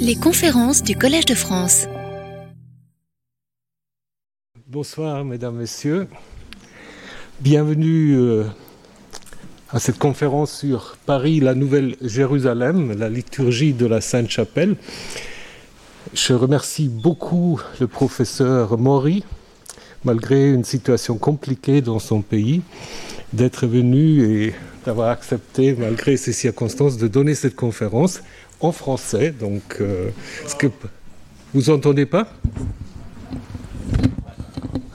[0.00, 1.86] Les conférences du Collège de France.
[4.66, 6.08] Bonsoir, mesdames, messieurs.
[7.40, 8.44] Bienvenue euh,
[9.70, 14.76] à cette conférence sur Paris, la Nouvelle Jérusalem, la liturgie de la Sainte-Chapelle.
[16.14, 19.24] Je remercie beaucoup le professeur Maury,
[20.04, 22.62] malgré une situation compliquée dans son pays,
[23.32, 28.20] d'être venu et d'avoir accepté, malgré ces circonstances, de donner cette conférence
[28.62, 29.30] en français.
[29.38, 30.10] Donc, euh,
[31.54, 32.26] vous entendez pas?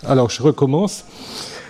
[0.05, 1.05] Alors, je recommence.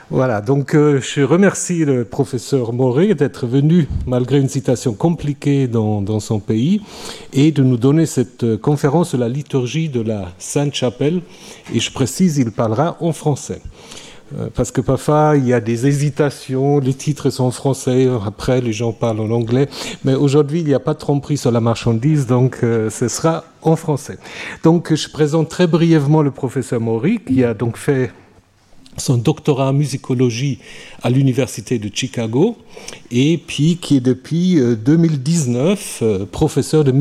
[0.09, 6.01] Voilà, donc euh, je remercie le professeur Moré d'être venu, malgré une situation compliquée dans,
[6.01, 6.81] dans, son pays,
[7.33, 11.21] et de nous donner cette euh, conférence sur la liturgie de la Sainte-Chapelle.
[11.73, 13.61] Et je précise, il parlera en français.
[14.35, 18.61] Euh, parce que parfois, il y a des hésitations, les titres sont en français, après
[18.61, 19.69] les gens parlent en anglais,
[20.03, 23.45] mais aujourd'hui, il n'y a pas de tromperie sur la marchandise, donc euh, ce sera
[23.61, 24.17] en français.
[24.63, 28.11] Donc, je présente très brièvement le professeur Maury, qui a donc fait
[28.97, 30.57] son doctorat en musicologie
[31.03, 32.57] à l'université de Chicago
[33.11, 36.91] et puis qui est depuis 2019 euh, professeur de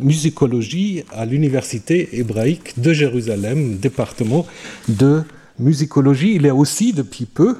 [0.00, 4.46] musicologie à l'université hébraïque de Jérusalem, département
[4.88, 5.22] de
[5.58, 6.34] musicologie.
[6.34, 7.56] Il est aussi depuis peu,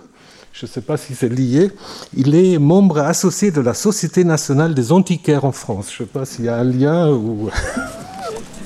[0.52, 1.70] je ne sais pas si c'est lié,
[2.16, 5.92] il est membre associé de la Société nationale des antiquaires en France.
[5.96, 7.08] Je ne sais pas s'il y a un lien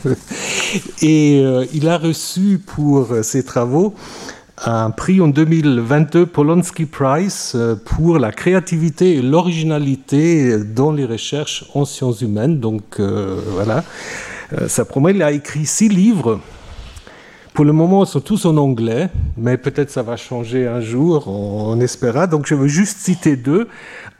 [1.03, 3.95] et euh, il a reçu pour ses travaux
[4.65, 11.65] un prix en 2022, Polonsky Prize, euh, pour la créativité et l'originalité dans les recherches
[11.75, 12.59] en sciences humaines.
[12.59, 13.85] Donc euh, voilà,
[14.67, 15.13] ça promet.
[15.13, 16.41] Il a écrit six livres.
[17.59, 21.27] Pour le moment, ils sont tous en anglais, mais peut-être ça va changer un jour,
[21.27, 22.29] on, on espéra.
[22.29, 23.67] Donc je veux juste citer deux.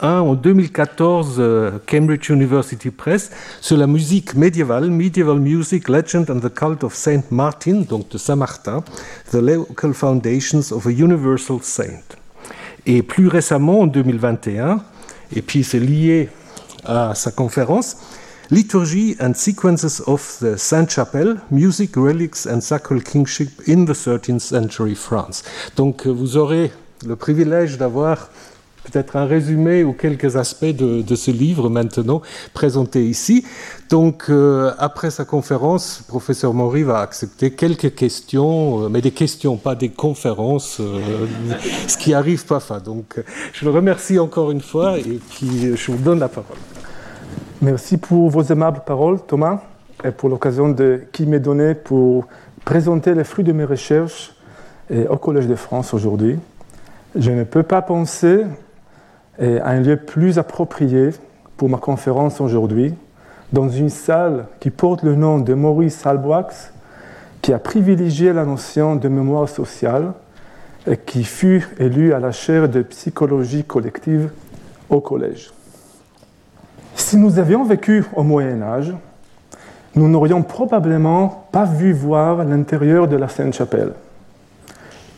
[0.01, 6.41] Un en 2014, euh, Cambridge University Press, sur la musique médiévale, Medieval Music, Legend and
[6.41, 8.83] the Cult of Saint Martin, donc de Saint-Martin,
[9.31, 12.17] The Local Foundations of a Universal Saint.
[12.87, 14.81] Et plus récemment, en 2021,
[15.37, 16.29] et puis c'est lié
[16.85, 17.99] à sa conférence,
[18.51, 24.95] Liturgy and Sequences of the Sainte-Chapelle, Music, Relics and Sacral Kingship in the 13th Century
[24.95, 25.43] France.
[25.77, 26.73] Donc vous aurez
[27.07, 28.31] le privilège d'avoir
[28.91, 32.23] peut-être un résumé ou quelques aspects de, ce livre maintenant
[32.55, 33.45] présenté ici.
[33.91, 39.57] Donc, euh, après sa conférence, professeur Maury va accepter quelques questions, euh, mais des questions,
[39.57, 41.27] pas des conférences, euh,
[41.87, 42.81] ce qui arrive parfois.
[42.81, 43.23] Donc,
[43.53, 46.57] je le remercie encore une fois et puis je vous donne la parole.
[47.61, 49.63] Merci pour vos aimables paroles, Thomas,
[50.05, 50.77] et pour l'occasion
[51.11, 52.29] qui m'est donnée pour
[52.65, 54.33] présenter les fruits de mes recherches
[54.93, 56.39] au Collège de France aujourd'hui.
[57.17, 58.45] Je ne peux pas penser
[59.41, 61.11] à un lieu plus approprié
[61.57, 62.95] pour ma conférence aujourd'hui,
[63.53, 66.73] dans une salle qui porte le nom de Maurice Halbwax,
[67.43, 70.13] qui a privilégié la notion de mémoire sociale
[70.87, 74.31] et qui fut élu à la chaire de psychologie collective
[74.91, 75.51] au collège.
[76.99, 78.93] Si nous avions vécu au Moyen Âge,
[79.95, 83.93] nous n'aurions probablement pas vu voir l'intérieur de la Sainte-Chapelle.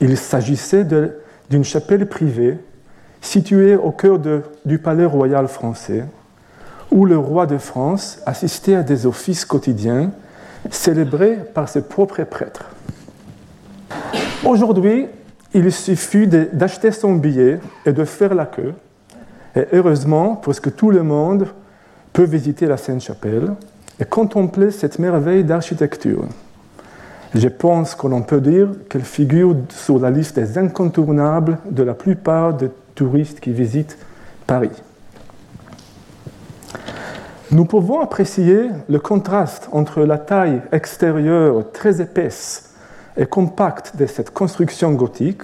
[0.00, 0.86] Il s'agissait
[1.48, 2.58] d'une chapelle privée
[3.20, 4.20] située au cœur
[4.64, 6.04] du palais royal français,
[6.92, 10.12] où le roi de France assistait à des offices quotidiens
[10.70, 12.66] célébrés par ses propres prêtres.
[14.44, 15.06] Aujourd'hui,
[15.54, 18.74] il suffit d'acheter son billet et de faire la queue.
[19.56, 21.48] Et heureusement, presque tout le monde
[22.12, 23.54] peut visiter la Sainte-Chapelle
[24.00, 26.24] et contempler cette merveille d'architecture.
[27.34, 32.54] Je pense qu'on peut dire qu'elle figure sur la liste des incontournables de la plupart
[32.54, 33.96] des touristes qui visitent
[34.46, 34.70] Paris.
[37.52, 42.74] Nous pouvons apprécier le contraste entre la taille extérieure très épaisse
[43.16, 45.42] et compacte de cette construction gothique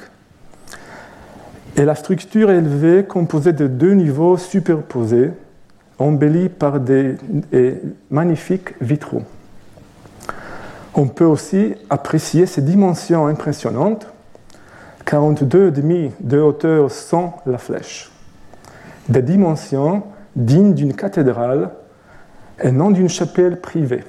[1.76, 5.32] et la structure élevée composée de deux niveaux superposés,
[5.98, 7.16] embellis par des
[8.10, 9.22] magnifiques vitraux.
[10.94, 14.06] On peut aussi apprécier ces dimensions impressionnantes
[15.06, 18.10] 42,5 de hauteur sans la flèche.
[19.08, 20.02] Des dimensions
[20.34, 21.70] dignes d'une cathédrale
[22.62, 24.04] et non d'une chapelle privée.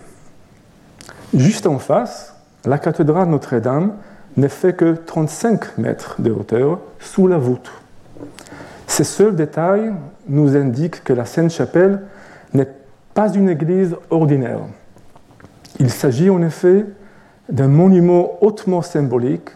[1.33, 2.35] Juste en face,
[2.65, 3.93] la cathédrale Notre-Dame
[4.37, 7.69] ne fait que 35 mètres de hauteur sous la voûte.
[8.87, 9.93] Ces seuls détails
[10.27, 12.01] nous indiquent que la Sainte-Chapelle
[12.53, 12.69] n'est
[13.13, 14.61] pas une église ordinaire.
[15.79, 16.85] Il s'agit en effet
[17.49, 19.49] d'un monument hautement symbolique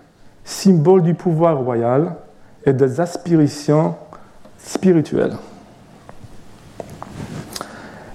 [0.44, 2.16] symbole du pouvoir royal
[2.66, 3.96] et des aspirations
[4.58, 5.38] spirituelles.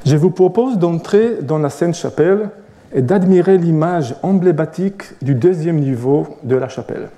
[0.04, 2.50] Je vous propose d'entrer dans la Sainte Chapelle
[2.92, 7.08] et d'admirer l'image emblématique du deuxième niveau de la chapelle.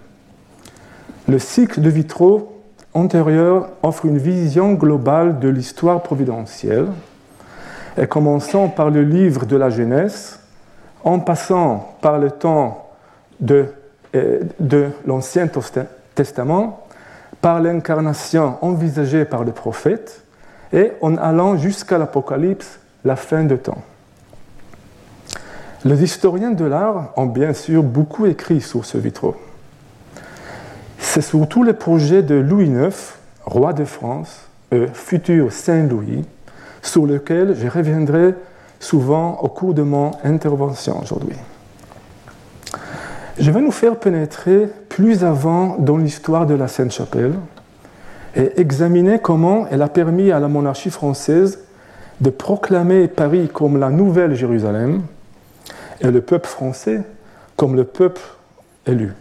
[1.29, 2.58] Le cycle de vitraux
[2.99, 6.89] antérieur offre une vision globale de l'histoire providentielle,
[7.97, 10.39] et commençant par le livre de la Genèse,
[11.05, 12.91] en passant par le temps
[13.41, 13.67] de,
[14.15, 15.49] euh, de l'Ancien
[16.15, 16.87] Testament,
[17.41, 20.23] par l'incarnation envisagée par le prophète,
[20.73, 23.83] et en allant jusqu'à l'Apocalypse, la fin de temps.
[25.85, 29.37] Les historiens de l'art ont bien sûr beaucoup écrit sur ce vitraux.
[31.19, 32.95] C'est surtout le projet de Louis IX,
[33.45, 34.43] roi de France,
[34.73, 36.25] euh, futur Saint-Louis,
[36.81, 38.37] sur lequel je reviendrai
[38.79, 41.35] souvent au cours de mon intervention aujourd'hui.
[43.37, 47.35] Je vais nous faire pénétrer plus avant dans l'histoire de la Sainte-Chapelle
[48.37, 51.59] et examiner comment elle a permis à la monarchie française
[52.21, 55.03] de proclamer Paris comme la nouvelle Jérusalem
[56.01, 57.03] et le peuple français
[57.57, 58.23] comme le peuple
[58.87, 59.15] élu.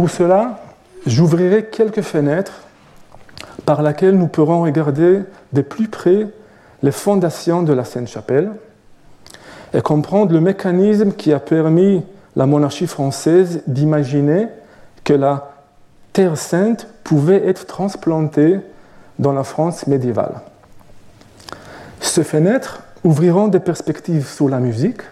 [0.00, 0.60] Pour cela,
[1.06, 2.62] j'ouvrirai quelques fenêtres
[3.66, 6.26] par lesquelles nous pourrons regarder de plus près
[6.82, 8.50] les fondations de la Sainte-Chapelle
[9.74, 12.02] et comprendre le mécanisme qui a permis
[12.34, 14.46] la monarchie française d'imaginer
[15.04, 15.52] que la
[16.14, 18.58] Terre sainte pouvait être transplantée
[19.18, 20.40] dans la France médiévale.
[22.00, 25.02] Ces fenêtres ouvriront des perspectives sur la musique,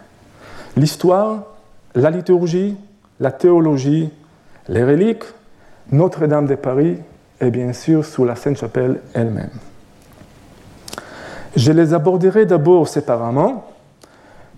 [0.78, 1.42] l'histoire,
[1.94, 2.74] la liturgie,
[3.20, 4.10] la théologie,
[4.68, 5.24] les reliques,
[5.90, 6.98] Notre-Dame de Paris
[7.40, 9.50] et bien sûr sur la Sainte-Chapelle elle-même.
[11.56, 13.64] Je les aborderai d'abord séparément,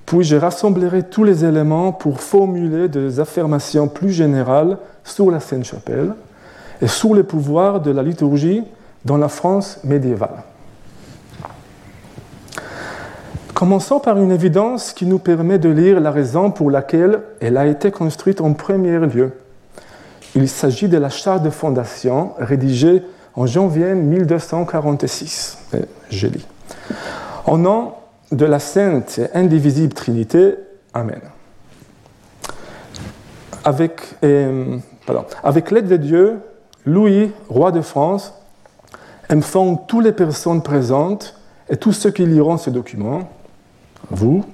[0.07, 6.15] puis je rassemblerai tous les éléments pour formuler des affirmations plus générales sur la Sainte-Chapelle
[6.83, 8.65] et sur les pouvoirs de la liturgie
[9.05, 10.43] dans la France médiévale.
[13.55, 17.67] Commençons par une évidence qui nous permet de lire la raison pour laquelle elle a
[17.67, 19.33] été construite en premier lieu.
[20.35, 23.03] Il s'agit de la charte de fondation rédigée
[23.35, 25.59] en janvier 1246.
[26.11, 26.47] Je lis.
[27.47, 27.95] Au nom
[28.31, 30.55] de la sainte et indivisible Trinité,
[30.93, 31.21] Amen.
[33.65, 34.79] Avec, euh,
[35.45, 36.41] avec l'aide de Dieu,
[36.85, 38.35] Louis, roi de France,
[39.29, 41.37] informe toutes les personnes présentes
[41.69, 43.29] et tous ceux qui liront ce document
[44.11, 44.45] vous,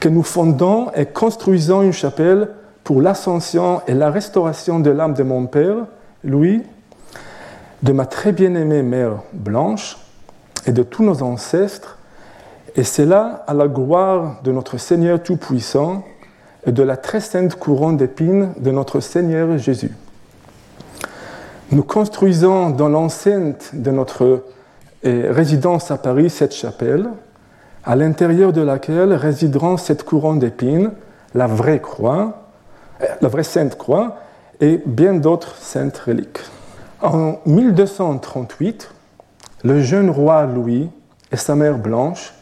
[0.00, 2.48] que nous fondons et construisons une chapelle
[2.84, 5.86] pour l'ascension et la restauration de l'âme de mon Père,
[6.22, 6.62] Louis,
[7.82, 9.98] de ma très bien-aimée mère Blanche
[10.66, 11.98] et de tous nos ancêtres,
[12.76, 16.04] et c'est là à la gloire de notre Seigneur Tout-Puissant
[16.66, 19.92] et de la très sainte couronne d'épines de notre Seigneur Jésus.
[21.70, 24.44] Nous construisons dans l'enceinte de notre
[25.02, 27.08] eh, résidence à Paris cette chapelle
[27.84, 30.92] à l'intérieur de laquelle résideront cette couronne d'épines,
[31.34, 32.43] la vraie croix,
[33.20, 34.18] la vraie sainte croix
[34.60, 36.40] et bien d'autres saintes reliques.
[37.02, 38.90] En 1238,
[39.64, 40.90] le jeune roi Louis
[41.32, 42.34] et sa mère Blanche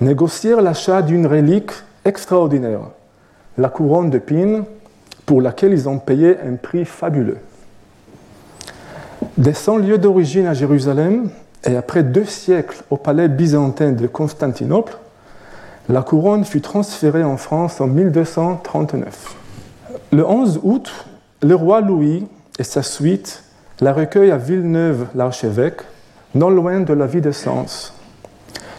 [0.00, 1.72] négocièrent l'achat d'une relique
[2.04, 2.80] extraordinaire,
[3.56, 4.64] la couronne d'épines,
[5.26, 7.38] pour laquelle ils ont payé un prix fabuleux.
[9.36, 11.30] Dès son lieu d'origine à Jérusalem,
[11.64, 14.96] et après deux siècles au palais byzantin de Constantinople,
[15.88, 19.37] la couronne fut transférée en France en 1239.
[20.10, 20.90] Le 11 août,
[21.42, 22.26] le roi Louis
[22.58, 23.44] et sa suite
[23.82, 25.82] la recueillent à Villeneuve, l'archevêque,
[26.34, 27.92] non loin de la ville de Sens.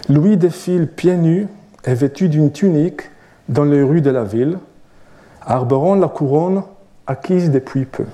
[0.10, 1.48] Louis défile pieds nus
[1.86, 3.02] et vêtu d'une tunique
[3.48, 4.58] dans les rues de la ville,
[5.46, 6.64] arborant la couronne
[7.06, 8.06] acquise depuis peu.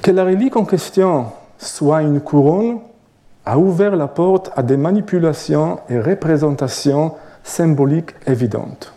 [0.00, 1.26] Que la relique en question
[1.58, 2.78] soit une couronne
[3.44, 7.12] a ouvert la porte à des manipulations et représentations
[7.44, 8.91] symboliques évidentes.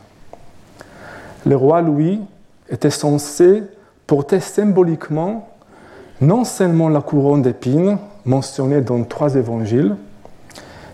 [1.45, 2.21] Le roi Louis
[2.69, 3.63] était censé
[4.07, 5.49] porter symboliquement
[6.21, 9.95] non seulement la couronne d'épines mentionnée dans trois évangiles,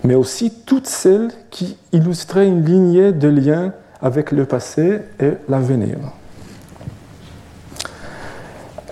[0.04, 5.98] mais aussi toutes celles qui illustraient une lignée de liens avec le passé et l'avenir.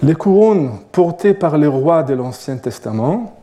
[0.01, 3.35] Les couronnes portées par les rois de l'Ancien Testament,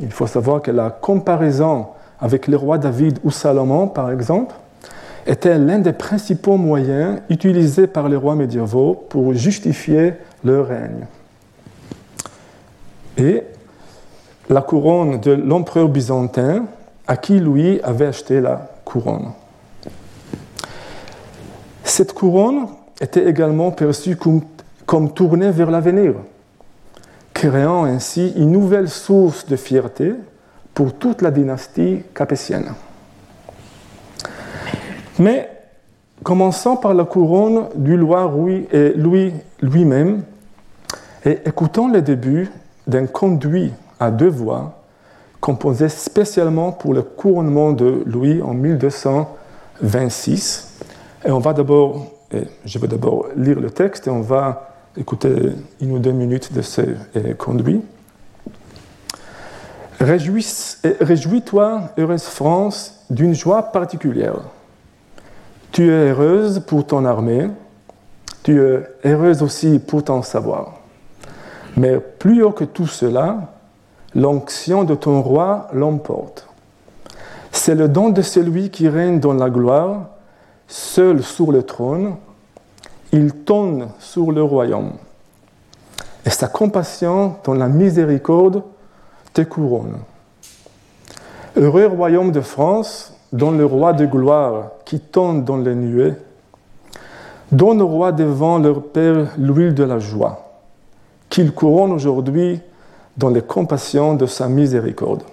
[0.00, 1.86] il faut savoir que la comparaison
[2.18, 4.54] avec les rois David ou Salomon, par exemple,
[5.26, 10.14] était l'un des principaux moyens utilisés par les rois médiévaux pour justifier
[10.44, 11.06] leur règne.
[13.16, 13.42] Et
[14.48, 16.66] la couronne de l'empereur byzantin,
[17.06, 19.32] à qui Louis avait acheté la couronne.
[21.84, 22.66] Cette couronne
[23.00, 24.42] était également perçue comme
[24.86, 26.14] comme tourner vers l'avenir,
[27.32, 30.14] créant ainsi une nouvelle source de fierté
[30.74, 32.74] pour toute la dynastie capétienne.
[35.18, 35.50] Mais
[36.22, 38.32] commençons par la couronne du roi
[38.96, 40.22] Louis lui-même
[41.24, 42.50] et écoutons le début
[42.86, 44.80] d'un conduit à deux voix
[45.40, 50.80] composé spécialement pour le couronnement de Louis en 1226.
[51.26, 52.06] Et on va d'abord,
[52.64, 55.52] je vais d'abord lire le texte et on va écouter
[55.82, 56.80] une ou deux minutes de ce
[57.34, 57.82] conduit.
[60.00, 64.36] Réjouis-toi, heureuse France, d'une joie particulière.
[65.74, 67.50] Tu es heureuse pour ton armée,
[68.44, 70.74] tu es heureuse aussi pour ton savoir.
[71.76, 73.52] Mais plus haut que tout cela,
[74.14, 76.46] l'onction de ton roi l'emporte.
[77.50, 80.10] C'est le don de celui qui règne dans la gloire,
[80.68, 82.14] seul sur le trône,
[83.10, 84.92] il tourne sur le royaume.
[86.24, 88.62] Et sa compassion dans la miséricorde
[89.32, 89.96] te couronne.
[91.56, 96.14] Heureux royaume de France, dont le roi de gloire qui tombe dans les nuées,
[97.50, 100.60] donne au roi devant leur Père l'huile de la joie,
[101.28, 102.60] qu'il couronne aujourd'hui
[103.16, 105.24] dans les compassions de sa miséricorde.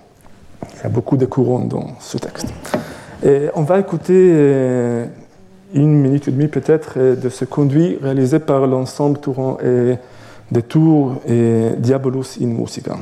[0.78, 2.52] Il y a beaucoup de couronnes dans ce texte.
[3.24, 5.06] Et on va écouter euh,
[5.76, 9.96] une minute et demie peut-être euh, de ce conduit réalisé par l'ensemble Touran et
[10.52, 12.98] de Tours et Diabolus in Musica.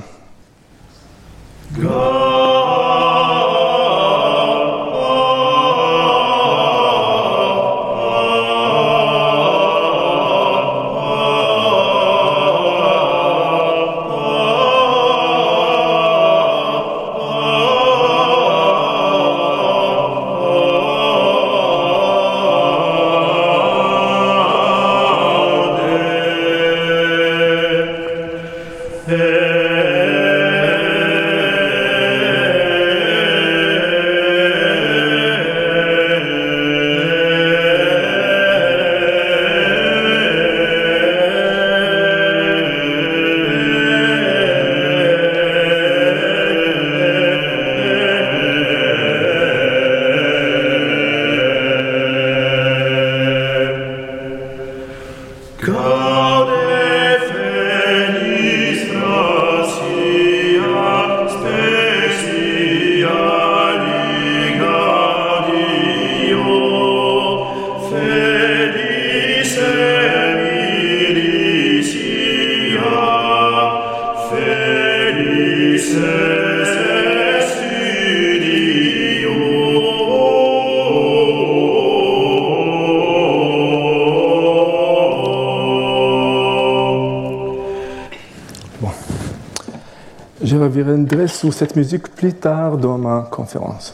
[91.27, 93.93] Sur cette musique plus tard dans ma conférence.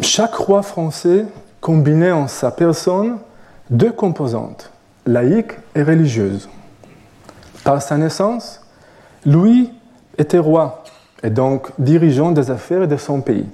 [0.00, 1.26] Chaque roi français
[1.60, 3.18] combinait en sa personne
[3.70, 4.70] deux composantes,
[5.06, 6.48] laïque et religieuse.
[7.64, 8.60] Par sa naissance,
[9.26, 9.72] Louis
[10.16, 10.84] était roi
[11.22, 13.46] et donc dirigeant des affaires de son pays.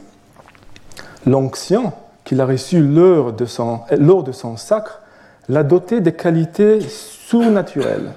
[1.26, 1.92] L'onction
[2.25, 5.00] qu'il a reçue lors de son, lors de son sacre
[5.49, 8.12] l'a doté des qualités surnaturelles,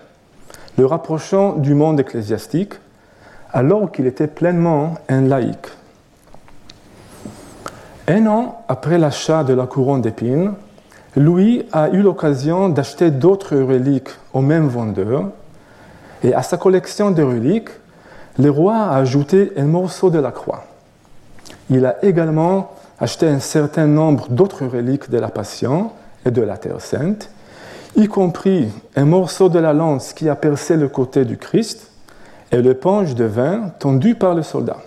[0.78, 2.74] le rapprochant du monde ecclésiastique
[3.52, 5.58] alors qu'il était pleinement un laïc.
[8.08, 10.54] Un an après l'achat de la couronne d'épines,
[11.16, 15.30] Louis a eu l'occasion d'acheter d'autres reliques au même vendeur,
[16.24, 17.70] et à sa collection de reliques,
[18.40, 20.66] le roi a ajouté un morceau de la croix.
[21.70, 25.92] Il a également acheté un certain nombre d'autres reliques de la Passion
[26.26, 27.30] et de la Terre Sainte,
[27.96, 31.92] y compris un morceau de la lance qui a percé le côté du Christ,
[32.52, 34.78] et l'éponge de vin tendue par le soldat.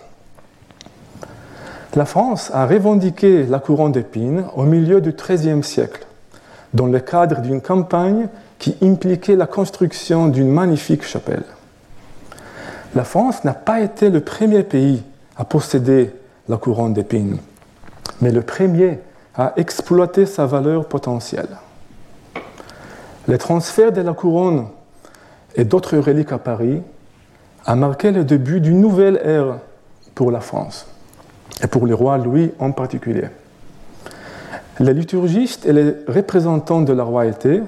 [1.95, 6.07] La France a revendiqué la couronne d'épines au milieu du XIIIe siècle,
[6.73, 8.28] dans le cadre d'une campagne
[8.59, 11.45] qui impliquait la construction d'une magnifique chapelle.
[12.94, 15.02] La France n'a pas été le premier pays
[15.37, 16.11] à posséder
[16.49, 17.38] la couronne d'épines,
[18.20, 18.99] mais le premier
[19.37, 21.56] à exploiter sa valeur potentielle.
[23.28, 24.66] Le transfert de la couronne
[25.54, 26.82] et d'autres reliques à Paris
[27.64, 29.59] a marqué le début d'une nouvelle ère
[30.14, 30.87] pour la France,
[31.62, 33.28] et pour le roi Louis en particulier.
[34.80, 37.62] Les liturgistes et les représentants de la royauté,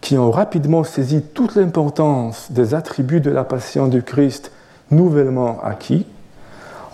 [0.00, 4.52] qui ont rapidement saisi toute l'importance des attributs de la passion du Christ
[4.90, 6.06] nouvellement acquis,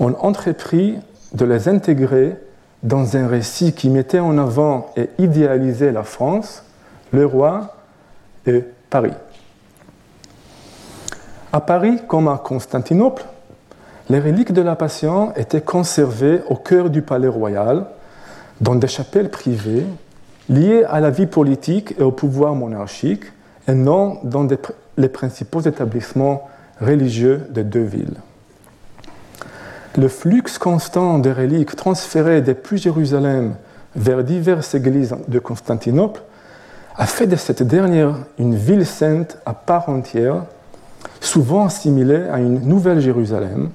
[0.01, 0.99] ont entrepris
[1.33, 2.37] de les intégrer
[2.83, 6.63] dans un récit qui mettait en avant et idéalisait la France,
[7.13, 7.75] le roi
[8.47, 9.15] et Paris.
[11.53, 13.25] À Paris comme à Constantinople,
[14.09, 17.87] les reliques de la Passion étaient conservées au cœur du palais royal,
[18.61, 19.85] dans des chapelles privées,
[20.49, 23.25] liées à la vie politique et au pouvoir monarchique,
[23.69, 24.47] et non dans
[24.97, 26.49] les principaux établissements
[26.81, 28.21] religieux des deux villes.
[29.97, 33.55] Le flux constant des reliques transférées depuis Jérusalem
[33.95, 36.21] vers diverses églises de Constantinople
[36.97, 40.45] a fait de cette dernière une ville sainte à part entière,
[41.21, 43.71] souvent assimilée à une nouvelle Jérusalem,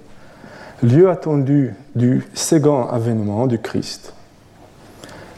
[0.84, 4.14] lieu attendu du second avènement du Christ.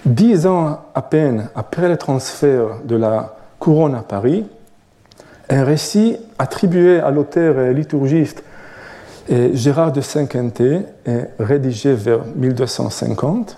[0.05, 4.45] Dix ans à peine après le transfert de la couronne à Paris,
[5.50, 8.43] un récit attribué à l'auteur et liturgiste
[9.29, 10.81] Gérard de Saint-Quentin,
[11.39, 13.57] rédigé vers 1250,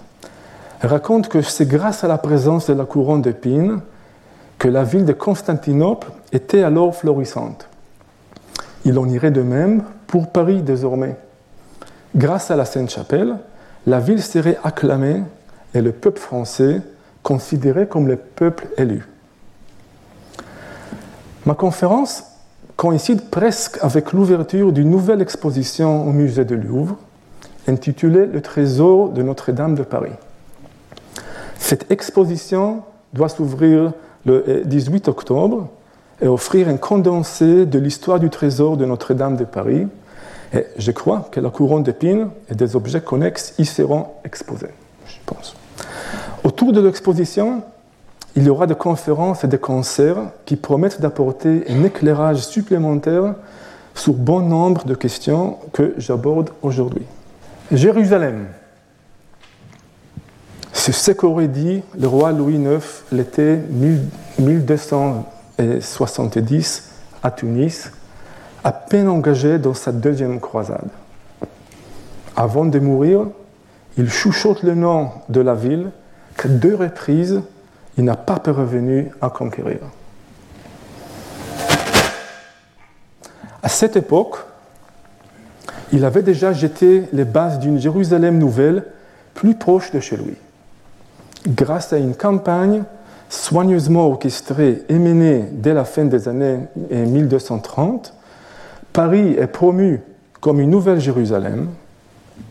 [0.83, 3.79] raconte que c'est grâce à la présence de la couronne d'épines
[4.59, 7.67] que la ville de Constantinople était alors florissante.
[8.85, 11.15] Il en irait de même pour Paris désormais.
[12.15, 13.37] Grâce à la Sainte-Chapelle,
[13.87, 15.23] la ville serait acclamée
[15.75, 16.82] et le peuple français
[17.22, 19.08] considéré comme le peuple élu.
[21.46, 22.24] Ma conférence
[22.75, 26.98] coïncide presque avec l'ouverture d'une nouvelle exposition au musée de Louvre,
[27.67, 30.12] intitulée Le trésor de Notre-Dame de Paris.
[31.60, 33.94] Cette exposition doit s'ouvrir
[34.25, 35.70] le 18 octobre
[36.22, 39.88] et offrir un condensé de l'histoire du trésor de Notre-Dame de Paris,
[40.53, 44.70] et je crois que la couronne d'épines et des objets connexes y seront exposés,
[45.08, 45.55] je pense.
[46.45, 47.63] Autour de l'exposition,
[48.35, 53.33] il y aura des conférences et des concerts qui promettent d'apporter un éclairage supplémentaire
[53.95, 57.01] sur bon nombre de questions que j'aborde aujourd'hui.
[57.71, 58.45] Jérusalem.
[60.71, 63.57] C'est ce qu'aurait dit le roi Louis IX l'été
[64.37, 66.91] 1270
[67.23, 67.91] à Tunis
[68.63, 70.89] à peine engagé dans sa deuxième croisade.
[72.35, 73.25] Avant de mourir,
[73.97, 75.89] il chuchote le nom de la ville
[76.38, 77.42] qu'à deux reprises,
[77.98, 79.80] il n'a pas revenu à conquérir.
[83.63, 84.38] À cette époque,
[85.91, 88.86] il avait déjà jeté les bases d'une Jérusalem nouvelle
[89.34, 90.36] plus proche de chez lui.
[91.48, 92.84] Grâce à une campagne
[93.30, 96.60] soigneusement orchestrée et menée dès la fin des années
[96.91, 98.13] 1230,
[98.93, 100.02] Paris est promu
[100.41, 101.69] comme une nouvelle Jérusalem,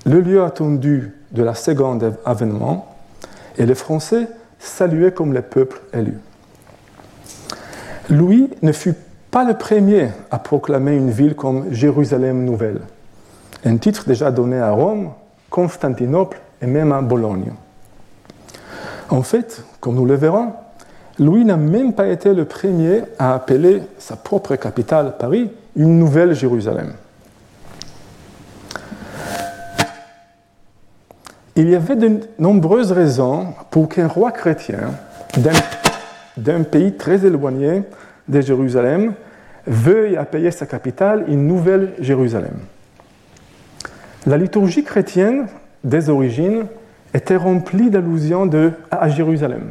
[0.04, 2.93] le lieu attendu de la seconde avènement,
[3.56, 6.18] et les Français salués comme le peuple élu.
[8.10, 8.94] Louis ne fut
[9.30, 12.80] pas le premier à proclamer une ville comme Jérusalem nouvelle,
[13.64, 15.12] un titre déjà donné à Rome,
[15.50, 17.52] Constantinople et même à Bologne.
[19.10, 20.52] En fait, comme nous le verrons,
[21.18, 26.34] Louis n'a même pas été le premier à appeler sa propre capitale, Paris, une nouvelle
[26.34, 26.94] Jérusalem.
[31.56, 34.90] Il y avait de nombreuses raisons pour qu'un roi chrétien
[36.36, 37.82] d'un pays très éloigné
[38.28, 39.14] de Jérusalem
[39.66, 42.56] veuille appeler sa capitale une nouvelle Jérusalem.
[44.26, 45.46] La liturgie chrétienne
[45.84, 46.64] des origines
[47.12, 48.50] était remplie d'allusions
[48.90, 49.70] à Jérusalem.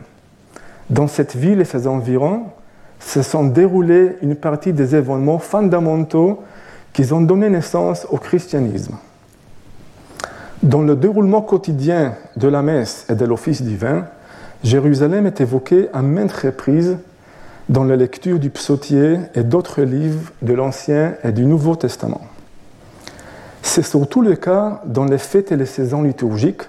[0.89, 2.45] Dans cette ville et ses environs,
[2.99, 6.43] se sont déroulés une partie des événements fondamentaux
[6.93, 8.95] qui ont donné naissance au christianisme.
[10.63, 14.05] Dans le déroulement quotidien de la messe et de l'office divin,
[14.63, 16.97] Jérusalem est évoquée à maintes reprises
[17.67, 22.21] dans la lecture du psautier et d'autres livres de l'Ancien et du Nouveau Testament.
[23.61, 26.63] C'est surtout le cas dans les fêtes et les saisons liturgiques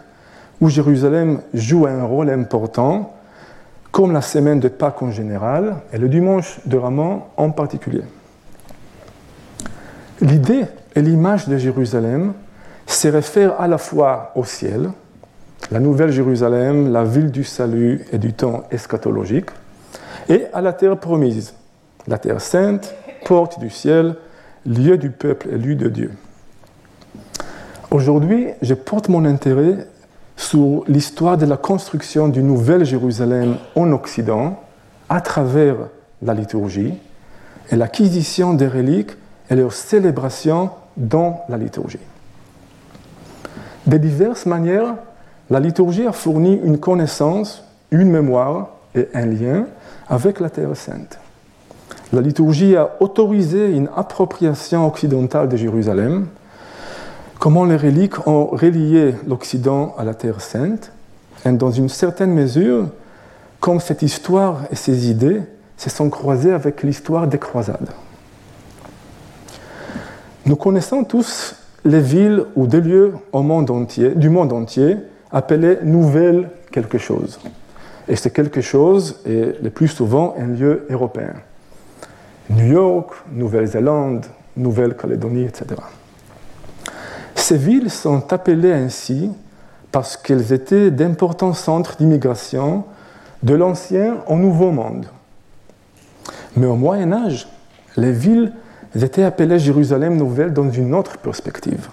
[0.60, 3.14] où Jérusalem joue un rôle important
[3.92, 8.02] comme la semaine de Pâques en général et le dimanche de Ramon en particulier.
[10.20, 10.64] L'idée
[10.96, 12.32] et l'image de Jérusalem
[12.86, 14.90] se réfèrent à la fois au ciel,
[15.70, 19.50] la nouvelle Jérusalem, la ville du salut et du temps eschatologique,
[20.28, 21.54] et à la terre promise,
[22.06, 22.94] la terre sainte,
[23.24, 24.16] porte du ciel,
[24.66, 26.10] lieu du peuple élu de Dieu.
[27.90, 29.86] Aujourd'hui, je porte mon intérêt
[30.36, 34.60] sur l'histoire de la construction d'une nouvelle Jérusalem en Occident
[35.08, 35.76] à travers
[36.22, 36.94] la liturgie
[37.70, 39.12] et l'acquisition des reliques
[39.50, 41.98] et leur célébration dans la liturgie.
[43.86, 44.94] De diverses manières,
[45.50, 49.66] la liturgie a fourni une connaissance, une mémoire et un lien
[50.08, 51.18] avec la Terre sainte.
[52.12, 56.28] La liturgie a autorisé une appropriation occidentale de Jérusalem,
[57.38, 60.92] comment les reliques ont relié l'Occident à la Terre sainte,
[61.44, 62.88] et dans une certaine mesure,
[63.60, 65.42] comme cette histoire et ces idées
[65.76, 67.90] se sont croisées avec l'histoire des croisades.
[70.46, 74.96] Nous connaissons tous les villes ou des lieux au monde entier, du monde entier
[75.30, 77.38] appelés nouvelles quelque chose.
[78.08, 81.34] Et c'est quelque chose est le plus souvent un lieu européen.
[82.50, 85.80] New York, Nouvelle-Zélande, Nouvelle-Calédonie, etc.
[87.34, 89.30] Ces villes sont appelées ainsi
[89.90, 92.84] parce qu'elles étaient d'importants centres d'immigration
[93.42, 95.06] de l'ancien au nouveau monde.
[96.56, 97.48] Mais au Moyen Âge,
[97.96, 98.52] les villes
[99.02, 101.88] étaient appelées Jérusalem nouvelle dans une autre perspective.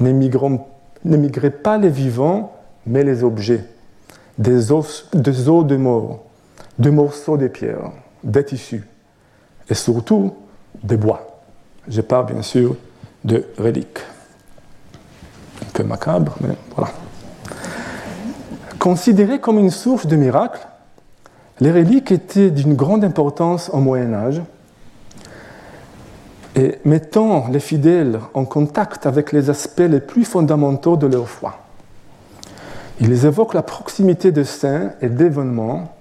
[0.00, 3.64] N'émigraient pas les vivants, mais les objets,
[4.38, 6.20] des os, des os de mort,
[6.78, 7.92] de morceaux de pierre,
[8.24, 8.84] des tissus,
[9.68, 10.34] et surtout
[10.82, 11.42] des bois.
[11.88, 12.76] Je parle bien sûr
[13.24, 14.00] de reliques.
[15.62, 16.90] Un peu macabre, mais voilà.
[18.78, 20.66] Considérées comme une source de miracles,
[21.60, 24.40] les reliques étaient d'une grande importance au Moyen Âge
[26.56, 31.58] et mettant les fidèles en contact avec les aspects les plus fondamentaux de leur foi.
[33.00, 35.94] Ils évoquent la proximité de saints et d'événements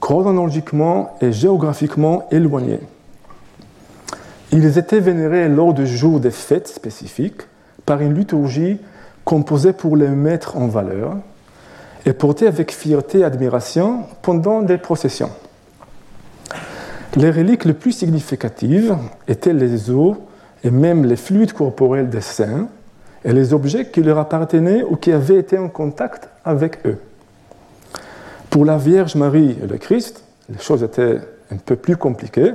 [0.00, 2.80] chronologiquement et géographiquement éloignés.
[4.52, 7.42] Ils étaient vénérés lors de jours de fêtes spécifiques
[7.84, 8.78] par une liturgie
[9.24, 11.16] composée pour les mettre en valeur
[12.04, 15.30] et portés avec fierté et admiration pendant des processions.
[17.16, 18.94] Les reliques les plus significatives
[19.26, 20.16] étaient les os
[20.62, 22.68] et même les fluides corporels des saints
[23.24, 26.98] et les objets qui leur appartenaient ou qui avaient été en contact avec eux.
[28.50, 31.18] Pour la Vierge Marie et le Christ, les choses étaient
[31.50, 32.52] un peu plus compliquées,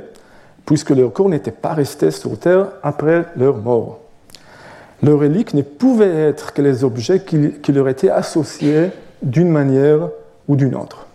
[0.63, 3.99] puisque leur corps n'était pas resté sur terre après leur mort.
[5.01, 8.91] Leurs reliques ne pouvaient être que les objets qui, qui leur étaient associés
[9.23, 10.09] d'une manière
[10.47, 11.07] ou d'une autre.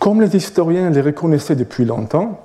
[0.00, 2.40] Comme les historiens les reconnaissaient depuis longtemps,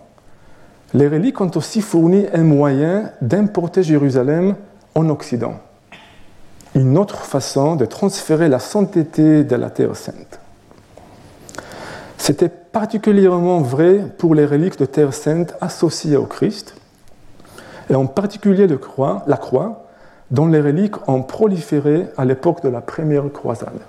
[0.93, 4.55] les reliques ont aussi fourni un moyen d'importer Jérusalem
[4.93, 5.55] en Occident,
[6.75, 10.41] une autre façon de transférer la sainteté de la Terre sainte.
[12.17, 16.75] C'était particulièrement vrai pour les reliques de Terre sainte associées au Christ,
[17.89, 18.77] et en particulier le
[19.27, 19.87] la croix,
[20.29, 23.79] dont les reliques ont proliféré à l'époque de la première croisade.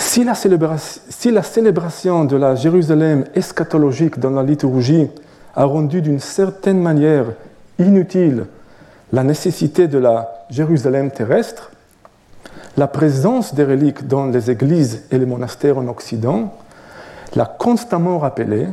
[0.00, 5.08] Si la, célébration, de la Jérusalem eschatologique dans la liturgie
[5.54, 7.26] a rendu d'une certaine manière
[7.78, 8.46] inutile
[9.12, 11.70] la nécessité de la Jérusalem terrestre,
[12.76, 16.54] la présence des reliques dans les églises et les monastères en Occident
[17.36, 18.68] l'a constamment rappelée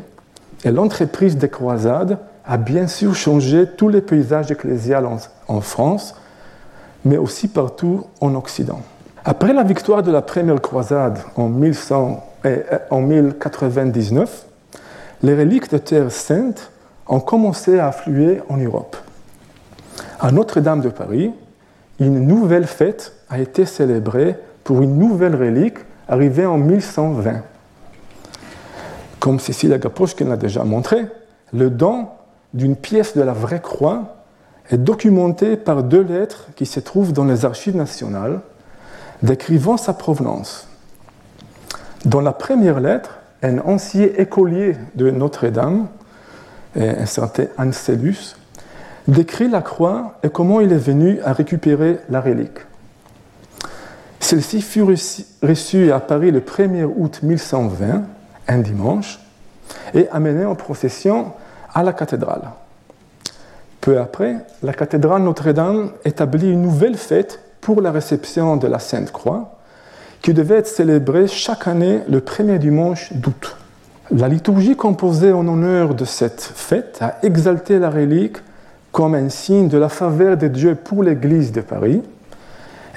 [0.64, 6.16] et l'entreprise des croisades a bien sûr changé tous les paysages ecclésiaux en, France,
[7.04, 8.82] mais aussi partout en Occident.
[9.30, 14.46] Après la victoire de la première croisade en, 1099,
[15.22, 16.72] les reliques de Terre Sainte
[17.08, 18.96] ont commencé à affluer en Europe.
[20.22, 21.34] À Notre-Dame de Paris,
[22.00, 27.42] une nouvelle fête a été célébrée pour une nouvelle relique arrivée en 1120.
[29.20, 31.06] Comme Cécile Agapochkin l'a déjà montré,
[31.52, 32.08] le don
[32.54, 34.24] d'une pièce de la vraie croix
[34.70, 38.40] est documentée par deux lettres qui se trouvent dans les archives nationales,
[39.22, 40.68] décrivant sa provenance.
[42.06, 45.88] Dans la première lettre, un ancien écolier de Notre-Dame,
[46.76, 48.36] un certain Ancellus,
[49.08, 52.60] décrit la croix et comment il est venu à récupérer la relique.
[54.20, 54.84] Celle-ci fut
[55.42, 58.04] reçue à Paris le 1er août 1120,
[58.48, 59.20] un dimanche,
[59.94, 61.34] et amenée en procession
[61.74, 62.50] à la cathédrale.
[63.80, 69.12] Peu après, la cathédrale Notre-Dame établit une nouvelle fête pour la réception de la Sainte
[69.12, 69.58] Croix,
[70.22, 73.58] qui devait être célébrée chaque année le premier dimanche d'août.
[74.10, 78.38] La liturgie composée en honneur de cette fête a exalté la relique
[78.94, 82.02] comme un signe de la faveur de Dieu pour l'Église de Paris,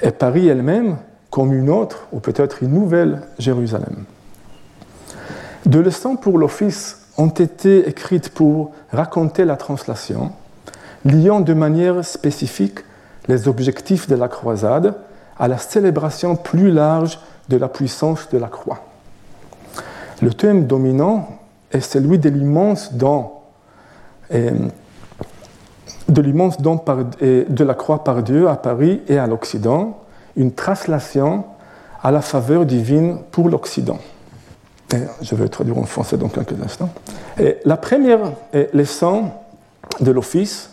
[0.01, 0.95] et Paris elle-même
[1.29, 4.05] comme une autre, ou peut-être une nouvelle Jérusalem.
[5.65, 10.31] De leçons pour l'office ont été écrites pour raconter la translation,
[11.03, 12.79] liant de manière spécifique
[13.27, 14.95] les objectifs de la croisade
[15.39, 18.81] à la célébration plus large de la puissance de la croix.
[20.21, 21.27] Le thème dominant
[21.71, 23.31] est celui de l'immense don,
[24.31, 26.79] de l'immense don
[27.21, 29.99] de la croix par Dieu à Paris et à l'Occident,
[30.35, 31.45] une translation
[32.03, 33.99] à la faveur divine pour l'Occident
[35.21, 36.89] je vais traduire en français dans quelques instants.
[37.65, 38.19] La première
[38.73, 39.31] leçon
[39.99, 40.70] de l'Office,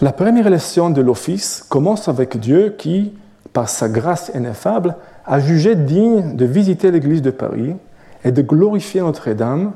[0.00, 3.12] la première leçon de l'Office commence avec Dieu qui,
[3.52, 7.76] par sa grâce ineffable, a jugé digne de visiter l'église de Paris
[8.24, 9.72] et de glorifier Notre-Dame,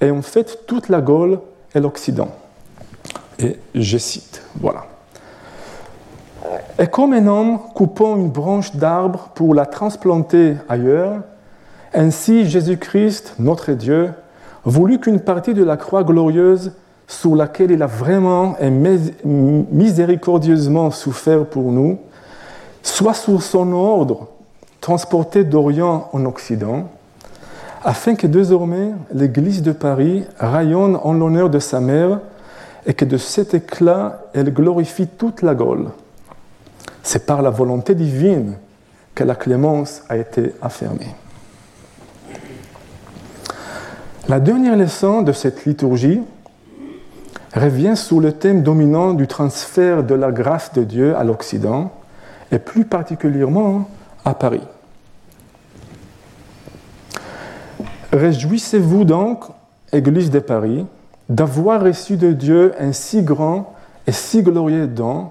[0.00, 1.40] et en fait toute la Gaule
[1.74, 2.28] et l'Occident.
[3.38, 4.86] Et je cite, voilà.
[6.78, 11.20] Et comme un homme coupant une branche d'arbre pour la transplanter ailleurs,
[11.94, 14.10] ainsi Jésus-Christ, notre Dieu,
[14.64, 16.72] voulut qu'une partie de la croix glorieuse
[17.08, 21.98] sur laquelle il a vraiment et miséricordieusement souffert pour nous,
[22.82, 24.28] soit sous son ordre
[24.80, 26.90] transportée d'Orient en Occident,
[27.82, 32.20] afin que désormais l'Église de Paris rayonne en l'honneur de sa mère
[32.86, 35.88] et que de cet éclat elle glorifie toute la Gaule.
[37.02, 38.56] C'est par la volonté divine
[39.14, 41.14] que la clémence a été affirmée.
[44.28, 46.20] La dernière leçon de cette liturgie
[47.58, 51.92] revient sur le thème dominant du transfert de la grâce de Dieu à l'Occident
[52.50, 53.88] et plus particulièrement
[54.24, 54.62] à Paris.
[58.12, 59.44] Réjouissez-vous donc,
[59.92, 60.86] Église de Paris,
[61.28, 63.74] d'avoir reçu de Dieu un si grand
[64.06, 65.28] et si glorieux don,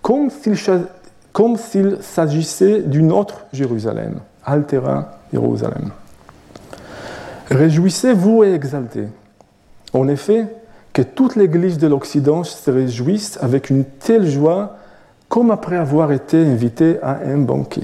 [0.00, 5.90] comme s'il s'agissait d'une autre Jérusalem, Altera Jérusalem.
[7.50, 9.08] Réjouissez-vous et exaltez.
[9.92, 10.46] En effet,
[10.96, 14.78] que toute l'Église de l'Occident se réjouisse avec une telle joie
[15.28, 17.82] comme après avoir été invité à un banquet.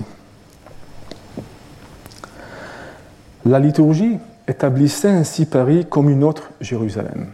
[3.45, 7.27] La liturgie établissait ainsi Paris comme une autre Jérusalem.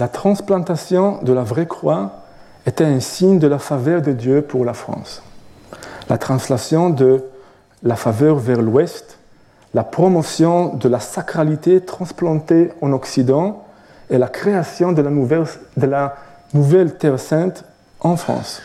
[0.00, 2.24] La transplantation de la vraie croix
[2.66, 5.22] était un signe de la faveur de Dieu pour la France.
[6.08, 7.22] La translation de
[7.84, 9.18] la faveur vers l'ouest,
[9.74, 13.62] la promotion de la sacralité transplantée en Occident
[14.10, 16.14] et la création de la
[16.52, 17.64] nouvelle, Terre sainte
[18.00, 18.62] en France.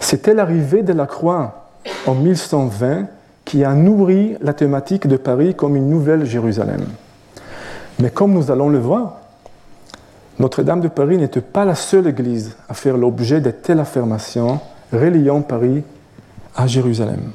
[0.00, 1.70] C'était l'arrivée de la croix
[2.06, 3.06] en 1120
[3.44, 6.84] qui a nourri la thématique de Paris comme une nouvelle Jérusalem.
[8.00, 9.20] Mais comme nous allons le voir,
[10.38, 14.60] Notre-Dame de Paris n'était pas la seule église à faire l'objet de telles affirmations
[14.92, 15.84] reliant Paris
[16.56, 17.30] à Jérusalem.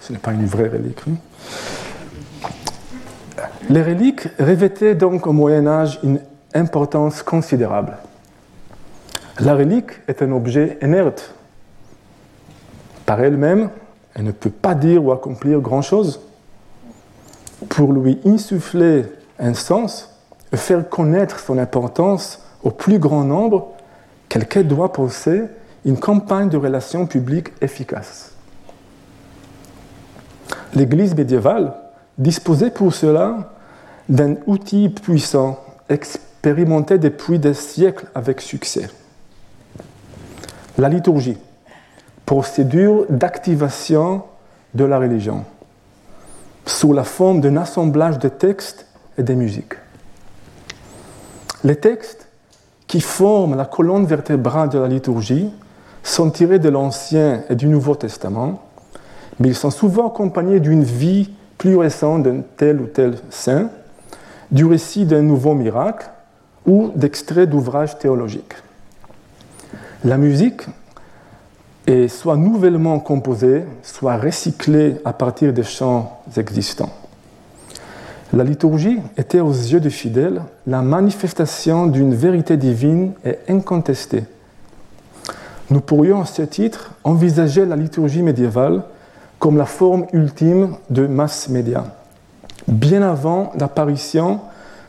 [0.00, 1.02] Ce n'est pas une vraie relique.
[3.70, 6.20] Les reliques revêtaient donc au Moyen Âge une
[6.52, 7.96] importance considérable.
[9.40, 11.34] La relique est un objet inerte
[13.06, 13.70] par elle-même,
[14.14, 16.20] elle ne peut pas dire ou accomplir grand-chose.
[17.68, 19.04] Pour lui insuffler
[19.38, 20.14] un sens
[20.52, 23.72] et faire connaître son importance au plus grand nombre,
[24.28, 25.46] quelqu'un doit posséder
[25.84, 28.32] une campagne de relations publiques efficace.
[30.74, 31.74] L'Église médiévale
[32.16, 33.53] disposait pour cela
[34.08, 38.88] d'un outil puissant, expérimenté depuis des siècles avec succès.
[40.78, 41.38] La liturgie
[42.26, 44.22] procédure d'activation
[44.74, 45.44] de la religion
[46.66, 48.86] sous la forme d'un assemblage de textes
[49.18, 49.74] et de musiques.
[51.62, 52.28] Les textes
[52.86, 55.50] qui forment la colonne vertébrale de la liturgie
[56.02, 58.62] sont tirés de l'Ancien et du Nouveau Testament,
[59.38, 63.68] mais ils sont souvent accompagnés d'une vie plus récente d'un tel ou tel saint,
[64.54, 66.08] du récit d'un nouveau miracle
[66.64, 68.54] ou d'extraits d'ouvrages théologiques.
[70.04, 70.62] La musique
[71.86, 76.92] et soit nouvellement composé, soit recyclé à partir des chants existants.
[78.32, 84.24] La liturgie était aux yeux des fidèles la manifestation d'une vérité divine et incontestée.
[85.70, 88.84] Nous pourrions à ce titre envisager la liturgie médiévale
[89.40, 91.84] comme la forme ultime de mass média,
[92.68, 94.40] bien avant l'apparition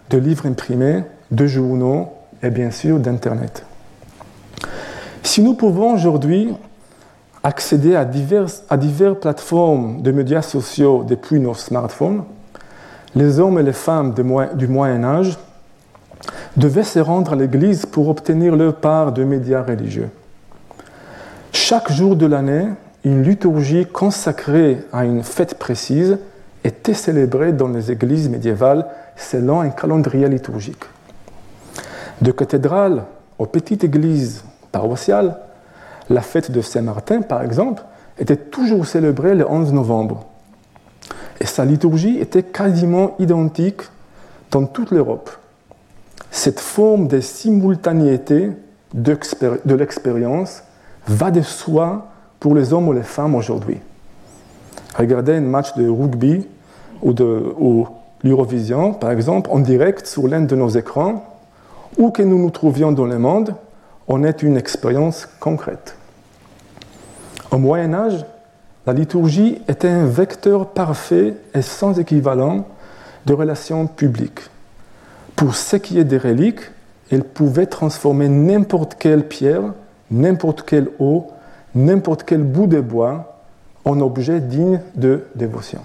[0.10, 2.10] de livres imprimés, de journaux
[2.42, 3.66] et bien sûr d'Internet.
[5.24, 6.54] Si nous pouvons aujourd'hui
[7.44, 8.78] accéder à diverses, à
[9.14, 12.24] plateformes de médias sociaux depuis nos smartphones,
[13.16, 15.38] les hommes et les femmes du Moyen Âge
[16.58, 20.10] devaient se rendre à l'église pour obtenir leur part de médias religieux.
[21.52, 22.68] Chaque jour de l'année,
[23.04, 26.18] une liturgie consacrée à une fête précise
[26.65, 30.84] était célébrée dans les églises médiévales selon un calendrier liturgique.
[32.21, 33.04] De cathédrale
[33.38, 35.38] aux petites églises paroissiales,
[36.10, 37.84] la fête de Saint-Martin, par exemple,
[38.17, 40.25] était toujours célébrée le 11 novembre.
[41.39, 43.82] Et sa liturgie était quasiment identique
[44.49, 45.30] dans toute l'Europe.
[46.32, 48.49] Cette forme de simultanéité
[48.93, 50.63] de l'expérience
[51.08, 52.08] va de soi
[52.39, 53.78] pour les hommes ou les femmes aujourd'hui.
[54.97, 56.47] Regardez un match de rugby
[57.06, 57.54] ou de
[58.24, 61.24] l'Eurovision, par exemple, en direct sur l'un de nos écrans,
[61.98, 63.54] où que nous nous trouvions dans le monde,
[64.08, 65.96] on est une expérience concrète.
[67.52, 68.26] Au Moyen Âge,
[68.88, 72.65] la liturgie était un vecteur parfait et sans équivalent
[73.28, 74.41] de relations publiques.
[75.36, 76.72] Pour ce qui est des reliques,
[77.12, 79.74] elle pouvait transformer n'importe quelle pierre,
[80.10, 81.28] n'importe quelle eau,
[81.76, 83.41] n'importe quel bout de bois
[83.86, 85.82] en objet digne de dévotion.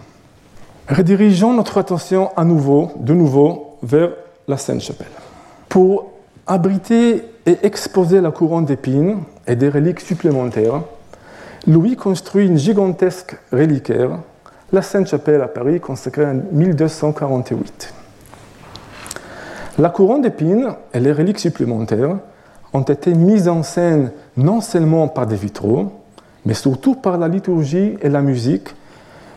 [0.90, 4.10] Redirigeons notre attention à nouveau, de nouveau vers
[4.48, 5.06] la Sainte-Chapelle.
[5.68, 6.10] Pour
[6.48, 10.82] abriter et exposer la couronne d'épines et des reliques supplémentaires,
[11.68, 14.18] Louis construit une gigantesque reliquaire,
[14.72, 17.94] la Sainte-Chapelle à Paris, consacrée en 1248.
[19.78, 22.16] La couronne d'épines et les reliques supplémentaires
[22.72, 25.92] ont été mises en scène non seulement par des vitraux,
[26.44, 28.70] mais surtout par la liturgie et la musique,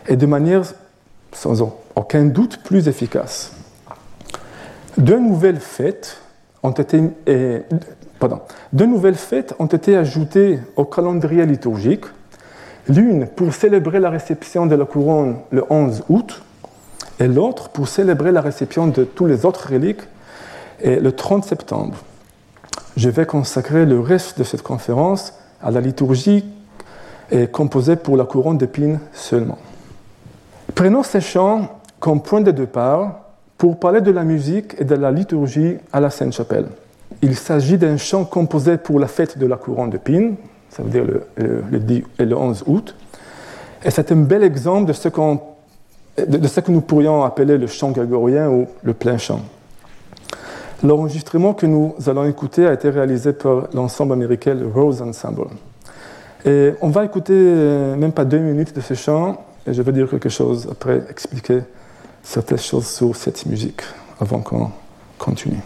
[0.07, 0.63] et de manière
[1.33, 1.61] sans
[1.95, 3.51] aucun doute plus efficace.
[4.97, 6.17] Deux nouvelles fêtes
[6.61, 7.09] ont été,
[9.97, 12.05] ajoutées au calendrier liturgique.
[12.87, 16.41] L'une pour célébrer la réception de la couronne le 11 août,
[17.19, 20.01] et l'autre pour célébrer la réception de tous les autres reliques
[20.83, 21.97] le 30 septembre.
[22.97, 26.45] Je vais consacrer le reste de cette conférence à la liturgie
[27.51, 29.57] composée pour la couronne d'épines seulement.
[30.75, 33.19] Prenons ces chants comme point de départ
[33.57, 36.65] pour parler de la musique et de la liturgie à la Sainte-Chapelle.
[37.21, 40.35] Il s'agit d'un chant composé pour la fête de la couronne d'épines,
[40.69, 42.95] ça veut dire le, le, 11 août,
[43.85, 45.09] et c'est un bel exemple de ce,
[46.25, 49.41] de ce que nous pourrions appeler le chant grégorien ou le plein chant.
[50.83, 55.45] L'enregistrement que nous allons écouter a été réalisé par l'ensemble américain Rose Ensemble.
[56.45, 59.91] Et on va écouter euh, même pas deux minutes de ce chant et je vais
[59.91, 61.61] dire quelque chose après, expliquer
[62.21, 63.81] certaines choses sur cette musique
[64.19, 64.71] avant qu'on
[65.17, 65.59] continue.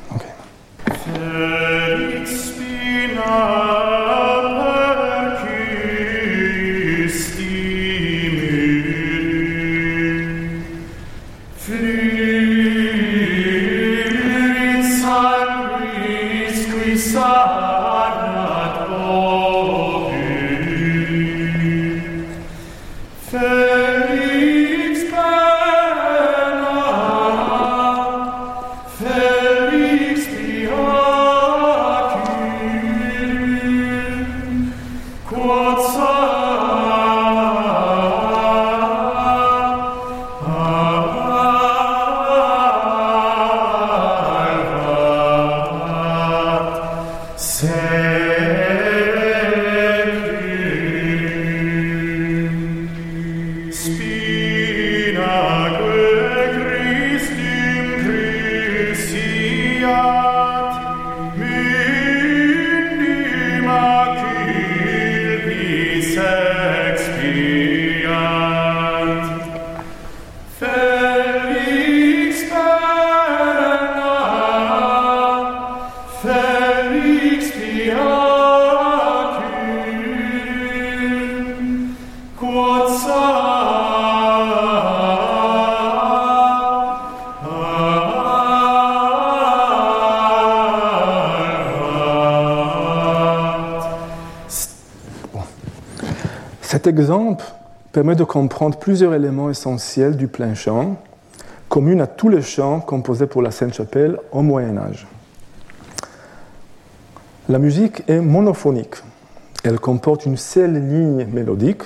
[59.87, 60.16] Hallelujah.
[96.87, 97.43] Cet exemple
[97.91, 100.95] permet de comprendre plusieurs éléments essentiels du plein chant,
[101.67, 105.05] communs à tous les chants composés pour la Sainte-Chapelle au Moyen Âge.
[107.49, 108.95] La musique est monophonique.
[109.65, 111.81] Elle comporte une seule ligne mélodique,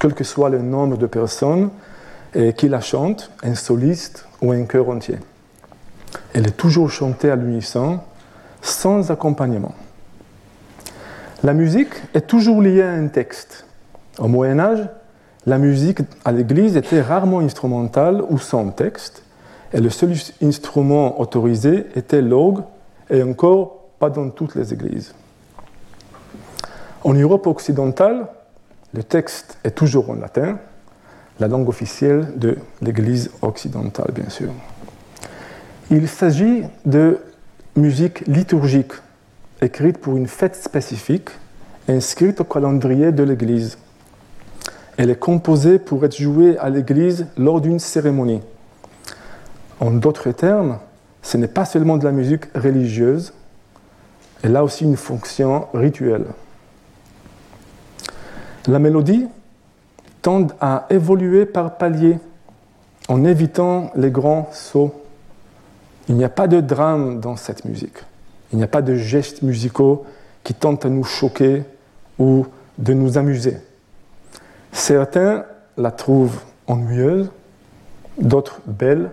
[0.00, 1.70] quel que soit le nombre de personnes
[2.56, 5.18] qui la chantent, un soliste ou un chœur entier.
[6.34, 8.00] Elle est toujours chantée à l'unisson,
[8.62, 9.76] sans accompagnement.
[11.44, 13.66] La musique est toujours liée à un texte.
[14.18, 14.88] Au Moyen Âge,
[15.46, 19.22] la musique à l'église était rarement instrumentale ou sans texte,
[19.72, 22.62] et le seul instrument autorisé était l'orgue,
[23.08, 25.14] et encore pas dans toutes les églises.
[27.04, 28.26] En Europe occidentale,
[28.92, 30.58] le texte est toujours en latin,
[31.38, 34.50] la langue officielle de l'Église occidentale, bien sûr.
[35.90, 37.18] Il s'agit de
[37.76, 38.92] musique liturgique,
[39.62, 41.30] écrite pour une fête spécifique,
[41.88, 43.78] inscrite au calendrier de l'Église.
[45.00, 48.42] Elle est composée pour être jouée à l'église lors d'une cérémonie.
[49.80, 50.78] En d'autres termes,
[51.22, 53.32] ce n'est pas seulement de la musique religieuse,
[54.42, 56.26] elle a aussi une fonction rituelle.
[58.66, 59.26] La mélodie
[60.20, 62.18] tend à évoluer par paliers
[63.08, 64.92] en évitant les grands sauts.
[66.10, 68.04] Il n'y a pas de drame dans cette musique.
[68.52, 70.04] Il n'y a pas de gestes musicaux
[70.44, 71.62] qui tentent à nous choquer
[72.18, 72.44] ou
[72.76, 73.56] de nous amuser.
[74.80, 75.44] Certains
[75.76, 77.30] la trouvent ennuyeuse,
[78.18, 79.10] d'autres belle,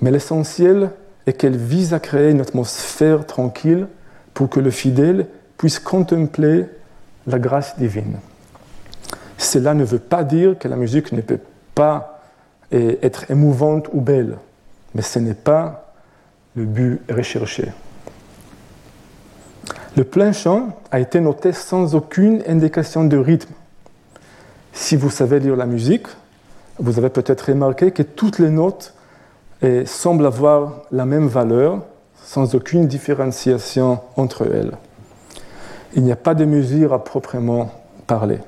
[0.00, 0.88] mais l'essentiel
[1.26, 3.88] et qu'elle vise à créer une atmosphère tranquille
[4.32, 5.26] pour que le fidèle
[5.58, 6.64] puisse contempler
[7.26, 8.20] la grâce divine.
[9.36, 11.40] Cela ne veut pas dire que la musique ne peut
[11.74, 12.22] pas
[12.72, 14.38] eh, être émouvante ou belle,
[14.94, 15.92] mais ce n'est pas
[16.56, 17.70] le but recherché.
[19.94, 23.52] Le plein chant a été noté sans aucune indication de rythme.
[24.72, 26.06] Si vous savez lire la musique,
[26.78, 28.94] vous avez peut-être remarqué que toutes les notes
[29.62, 31.82] eh, semblent avoir la même valeur,
[32.22, 34.72] sans aucune différenciation entre elles.
[35.94, 37.72] Il n'y a pas de mesure à proprement
[38.06, 38.38] parler.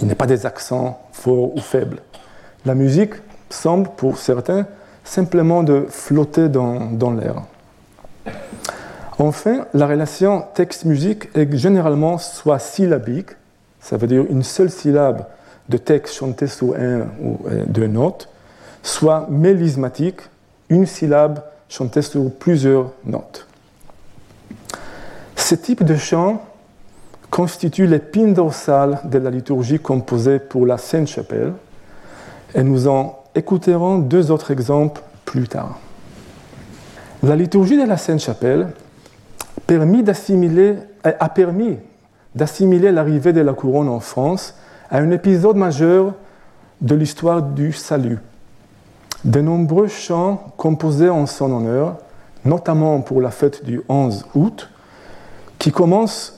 [0.00, 2.00] Il n'y a pas des accents forts ou faibles.
[2.64, 3.14] La musique
[3.50, 4.66] semble, pour certains,
[5.04, 7.42] simplement de flotter dans, dans l'air.
[9.18, 13.30] Enfin, la relation texte-musique est généralement soit syllabique,
[13.80, 15.26] ça veut dire une seule syllabe
[15.72, 18.28] de texte chanté sous un ou euh, deux notes,
[18.82, 20.20] soit mélismatique,
[20.68, 23.46] une syllabe chantée sur plusieurs notes.
[25.34, 26.42] Ce type de chant
[27.30, 31.54] constitue l'épine dorsale de la liturgie composée pour la Sainte-Chapelle,
[32.54, 35.78] et nous en écouterons deux autres exemples plus tard.
[37.22, 38.68] La liturgie de la Sainte-Chapelle
[41.04, 41.78] a permis
[42.34, 44.54] d'assimiler l'arrivée de la couronne en France
[44.92, 46.12] à un épisode majeur
[46.82, 48.18] de l'histoire du salut.
[49.24, 51.96] De nombreux chants composés en son honneur,
[52.44, 54.68] notamment pour la fête du 11 août,
[55.58, 55.72] qui,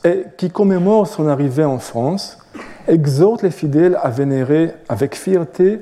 [0.05, 2.38] et qui commémore son arrivée en France,
[2.86, 5.80] exhortent les fidèles à vénérer avec fierté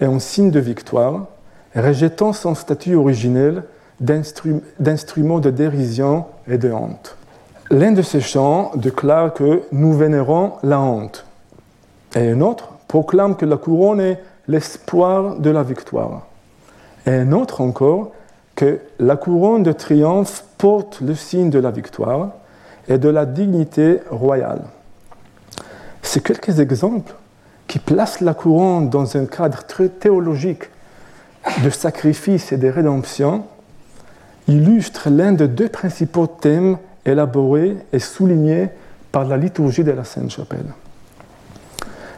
[0.00, 1.26] et en signe de victoire,
[1.74, 3.64] rejetant son statut originel
[4.00, 7.18] d'instrument de dérision et de honte.
[7.70, 11.26] L'un de ces chants déclare que nous vénérons la honte,
[12.16, 16.26] et un autre proclame que la couronne est l'espoir de la victoire.
[17.06, 18.12] Et un autre encore
[18.54, 22.30] que la couronne de triomphe porte le signe de la victoire
[22.88, 24.62] et de la dignité royale.
[26.02, 27.14] C'est quelques exemples
[27.66, 30.64] qui placent la couronne dans un cadre très théologique
[31.62, 33.44] de sacrifice et de rédemption,
[34.48, 38.68] illustrent l'un des deux principaux thèmes élaborés et soulignés
[39.12, 40.72] par la liturgie de la Sainte-Chapelle.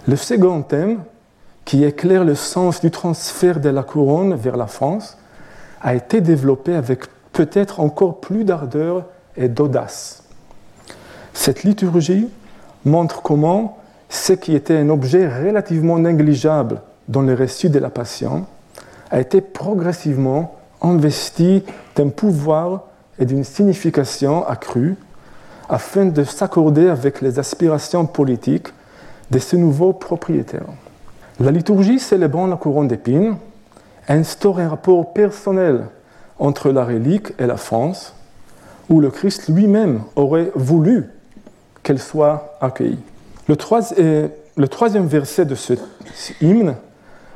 [0.08, 1.00] Le second thème,
[1.66, 5.18] qui éclaire le sens du transfert de la couronne vers la France,
[5.82, 7.02] a été développé avec
[7.34, 9.04] peut-être encore plus d'ardeur
[9.36, 10.22] et d'audace.
[11.34, 12.26] Cette liturgie
[12.86, 13.76] montre comment
[14.08, 18.46] ce qui était un objet relativement négligeable dans le récit de la Passion
[19.10, 21.64] a été progressivement investi
[21.96, 22.84] d'un pouvoir
[23.18, 24.96] et d'une signification accrue
[25.68, 28.68] afin de s'accorder avec les aspirations politiques
[29.30, 30.66] de ce nouveau propriétaire.
[31.40, 33.36] La liturgie célébrant la couronne d'épines
[34.08, 35.86] instaure un rapport personnel
[36.38, 38.14] entre la relique et la France,
[38.88, 41.10] où le Christ lui-même aurait voulu
[41.82, 42.98] qu'elle soit accueillie.
[43.48, 43.56] Le,
[44.56, 45.74] le troisième verset de ce
[46.40, 46.74] hymne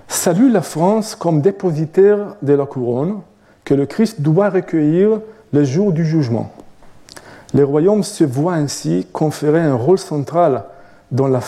[0.09, 3.20] salue la France comme dépositaire de la couronne
[3.64, 5.20] que le Christ doit recueillir
[5.53, 6.51] le jour du jugement.
[7.55, 10.64] Les royaumes se voient ainsi conférer un rôle central
[11.12, 11.40] dans la,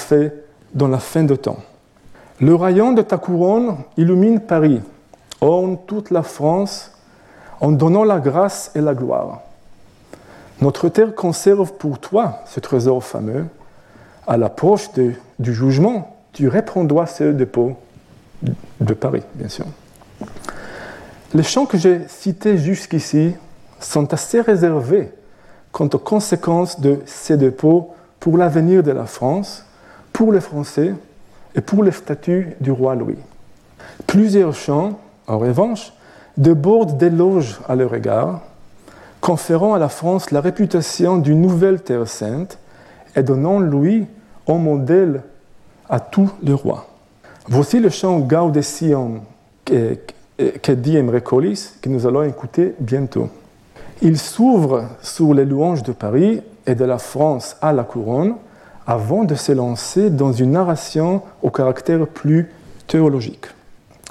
[0.75, 1.59] dans la fin de temps.
[2.41, 4.81] Le rayon de ta couronne illumine Paris,
[5.41, 6.93] orne toute la France
[7.61, 9.41] en donnant la grâce et la gloire.
[10.61, 13.47] Notre terre conserve pour toi ce trésor fameux.
[14.27, 14.91] À l'approche
[15.39, 17.77] du jugement, tu reprendras ce dépôt
[18.81, 19.67] de Paris, bien sûr.
[21.33, 23.35] Les chants que j'ai cités jusqu'ici
[23.81, 25.11] sont assez réservés
[25.73, 27.95] quant aux conséquences de ces dépôts
[28.25, 29.67] pour l'avenir de la France,
[30.11, 30.95] pour les Français
[31.55, 33.19] et pour le statut du roi Louis.
[34.07, 35.93] Plusieurs chants, en revanche,
[36.39, 38.41] débordent d'éloges à leur égard,
[39.21, 42.59] conférant à la France la réputation d'une nouvelle terre sainte
[43.15, 44.07] et donnant Louis
[44.47, 45.21] en modèle
[45.91, 46.87] à tous les rois.
[47.49, 49.21] Voici le chant Gaude Sion
[49.67, 53.29] que dit Colis, que nous allons écouter bientôt.
[54.01, 58.35] Il s'ouvre sur les louanges de Paris et de la France à la couronne
[58.87, 62.53] avant de se lancer dans une narration au caractère plus
[62.87, 63.47] théologique.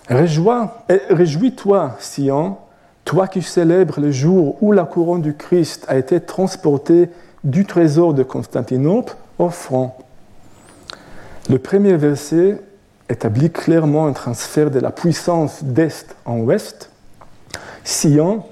[0.10, 2.58] Réjouis-toi, Sion,
[3.06, 7.10] toi qui célèbres le jour où la couronne du Christ a été transportée
[7.44, 9.92] du trésor de Constantinople au front.
[11.50, 12.62] Le premier verset
[13.10, 16.90] établit clairement un transfert de la puissance d'Est en Ouest,
[17.84, 18.44] Sion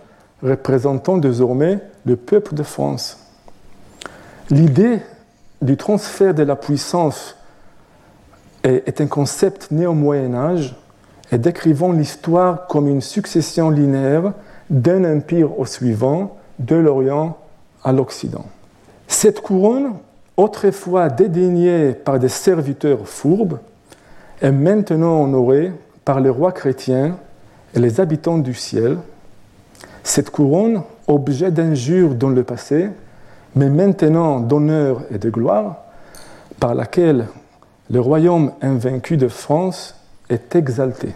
[0.44, 3.21] représentant désormais le peuple de France.
[4.52, 5.00] L'idée
[5.62, 7.38] du transfert de la puissance
[8.64, 10.76] est, un concept né au Moyen Âge
[11.32, 14.34] et décrivant l'histoire comme une succession linéaire
[14.70, 17.38] d'un empire au suivant, de l'Orient
[17.82, 18.46] à l'Occident.
[19.08, 19.94] Cette couronne,
[20.36, 23.60] autrefois dédaignée par des serviteurs fourbes,
[24.42, 25.72] est maintenant honorée
[26.04, 27.18] par les rois chrétiens
[27.74, 28.98] et les habitants du ciel.
[30.04, 32.90] Cette couronne, objet d'injure dans le passé,
[33.56, 35.78] mais maintenant d'honneur et de gloire,
[36.60, 37.28] par laquelle
[37.90, 39.96] le royaume invaincu de France
[40.30, 41.14] est exalté.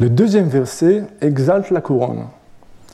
[0.00, 2.26] Le deuxième verset exalte la couronne,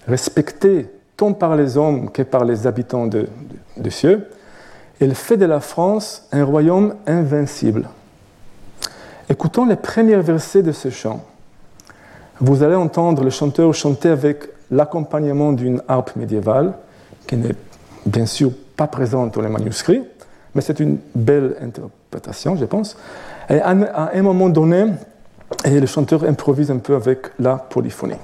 [0.06, 3.28] respectée tant par les hommes que par les habitants de,
[3.76, 4.28] de, cieux.
[5.00, 7.88] Elle fait de la France un royaume invincible.
[9.28, 11.24] Écoutons les premiers versets de ce chant.
[12.40, 16.74] Vous allez entendre le chanteur chanter avec l'accompagnement d'une harpe médiévale,
[17.34, 17.54] qui n'est
[18.06, 20.02] bien sûr pas présente dans les manuscrits,
[20.54, 22.96] mais c'est une belle interprétation, je pense.
[23.48, 24.86] Et à un moment donné,
[25.64, 28.16] le chanteur improvise un peu avec la polyphonie.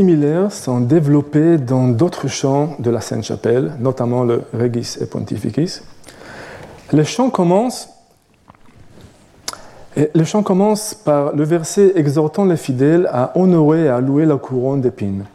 [0.00, 5.82] Similaires sont développés dans d'autres chants de la Sainte-Chapelle, notamment le Regis et Pontificis.
[6.90, 7.90] Le chant commence,
[9.94, 14.36] le chant commence par le verset exhortant les fidèles à honorer et à louer la
[14.38, 15.26] couronne d'épines.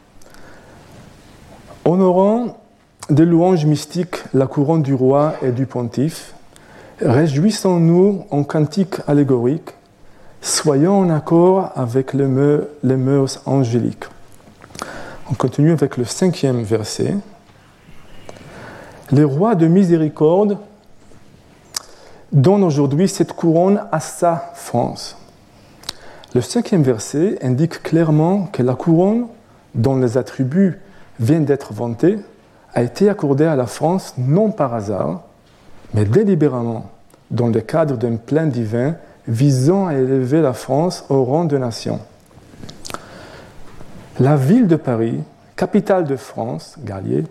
[1.86, 2.58] Honorant
[3.12, 6.34] des louanges mystiques la couronne du roi et du pontife,
[7.02, 9.76] réjouissons-nous en cantique allégorique,
[10.42, 12.26] soyons en accord avec les
[12.98, 14.06] mœurs angéliques.
[15.28, 17.16] On continue avec le cinquième verset.
[19.12, 20.60] Les rois de miséricorde
[22.32, 25.18] donnent aujourd'hui cette couronne à sa France.
[26.36, 29.26] Le cinquième verset indique clairement que la couronne,
[29.74, 30.80] dont les attributs
[31.20, 32.20] viennent d'être vantés,
[32.76, 35.24] a été accordée à la France non par hasard,
[35.96, 36.92] mais délibérément,
[37.32, 38.96] dans le cadre d'un plan divin
[39.28, 42.00] visant à élever la France au rang de nation.
[44.18, 45.20] La ville de Paris,
[45.58, 47.26] capitale de France, Gallier,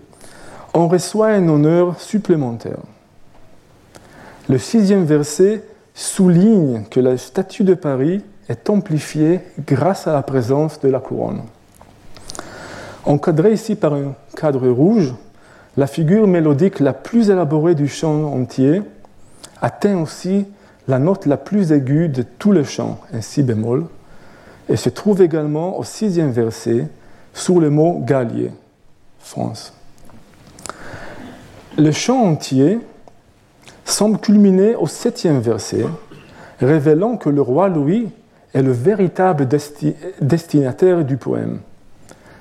[0.75, 2.77] en reçoit un honneur supplémentaire.
[4.51, 5.63] Le sixième verset
[5.95, 11.45] souligne que la statue de Paris est amplifiée grâce à la présence de la couronne.
[13.07, 15.15] Encadrée ici par un cadre rouge,
[15.79, 18.83] la figure mélodique la plus élaborée du chant entier
[19.63, 20.47] atteint aussi
[20.87, 23.87] la note la plus aiguë de tout le chant, un si bémol,
[24.69, 26.89] et se trouve également au sixième verset
[27.33, 28.53] sous le mot Gallier,
[29.19, 29.73] France.
[31.77, 32.79] Le chant entier
[33.85, 35.85] semble culminer au septième verset,
[36.61, 38.11] révélant que le roi Louis
[38.55, 39.49] est le véritable
[40.21, 41.61] destinataire du poème.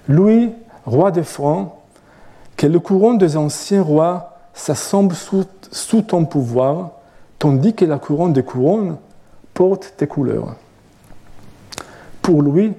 [0.08, 0.52] Louis,
[0.86, 1.74] roi des Francs,
[2.56, 6.92] que le couronne des anciens rois s'assemble sous, sous, ton pouvoir,
[7.40, 8.98] tandis que la couronne des couronnes
[9.54, 10.56] porte tes couleurs.
[12.24, 12.74] Pour lui,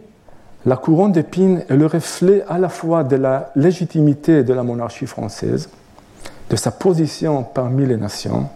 [0.64, 5.06] la couronne d'épines est le reflet à la fois de la légitimité de la monarchie
[5.06, 5.68] française,
[6.48, 8.48] de sa position parmi les nations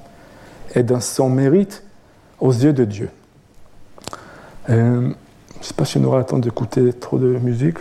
[0.74, 1.84] et de son mérite
[2.40, 3.10] aux yeux de Dieu.
[4.70, 7.78] Euh, je ne sais pas si on aura le temps d'écouter trop de musique.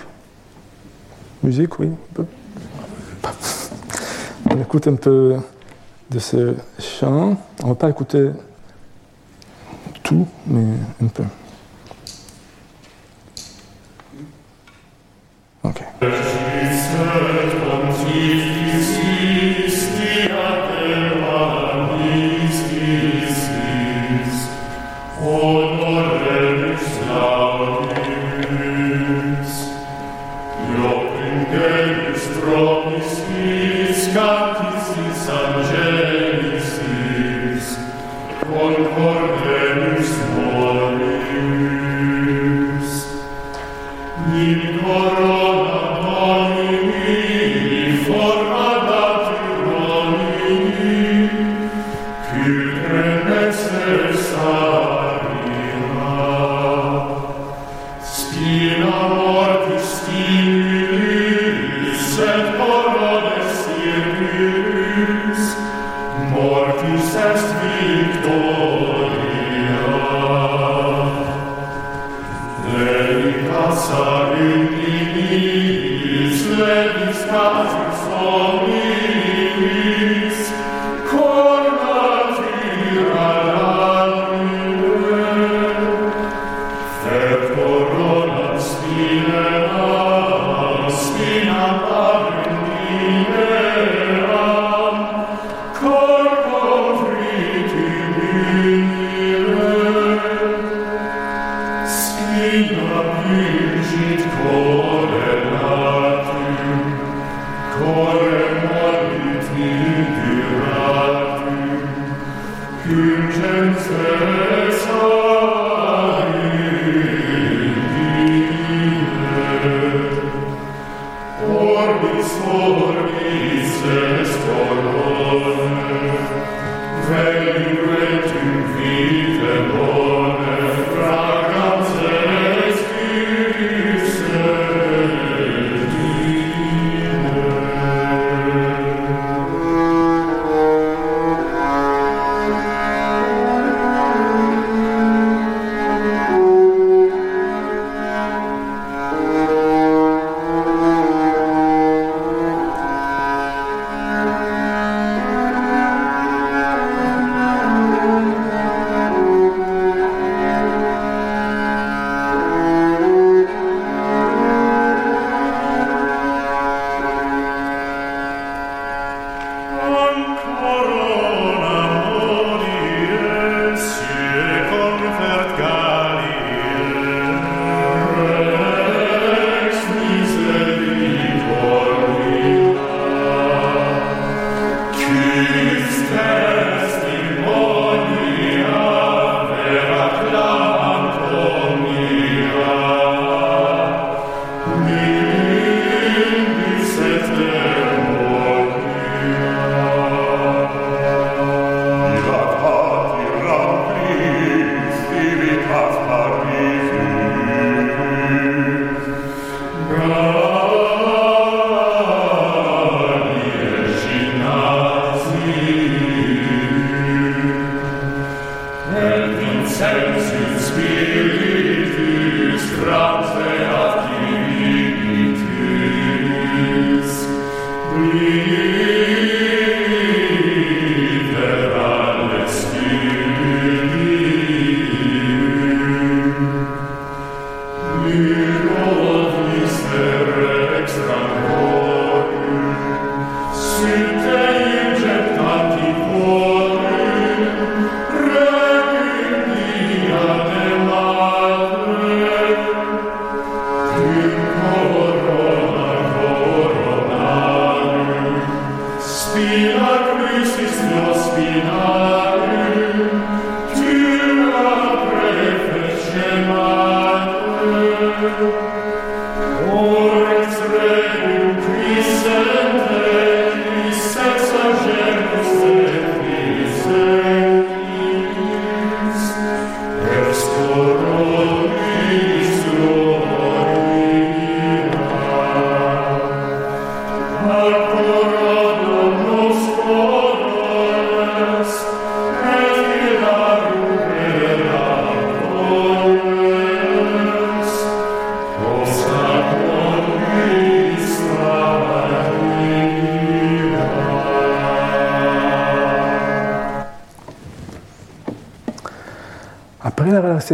[1.43, 1.89] Musique, oui.
[4.49, 5.36] On écoute un peu
[6.10, 7.38] de ce chant.
[7.62, 8.32] On ne va pas écouter
[10.03, 10.64] tout, mais
[11.03, 11.24] un peu.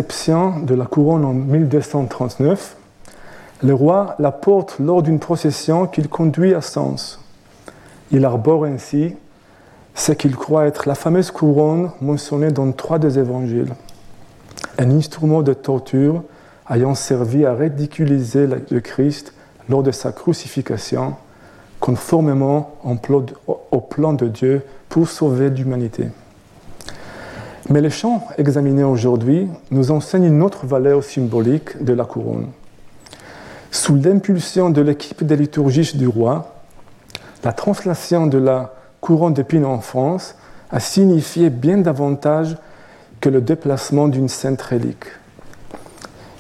[0.04, 2.76] De la couronne en 1239,
[3.64, 7.20] le roi la porte lors d'une procession qu'il conduit à Sens.
[8.12, 9.16] Il arbore ainsi
[9.96, 13.74] ce qu'il croit être la fameuse couronne mentionnée dans trois des évangiles,
[14.78, 16.24] un instrument de torture
[16.70, 19.34] ayant servi à ridiculiser le Christ
[19.70, 21.16] lors de sa crucifixion,
[21.80, 26.10] conformément au plan de Dieu pour sauver l'humanité.
[27.70, 32.48] Mais les chants examinés aujourd'hui nous enseignent une autre valeur symbolique de la couronne.
[33.72, 36.54] Sous l'impulsion de l'équipe des liturgistes du roi,
[37.44, 40.36] la translation de la couronne d'épines en France
[40.72, 42.58] a signifié bien davantage
[43.20, 45.06] que le déplacement d'une sainte relique.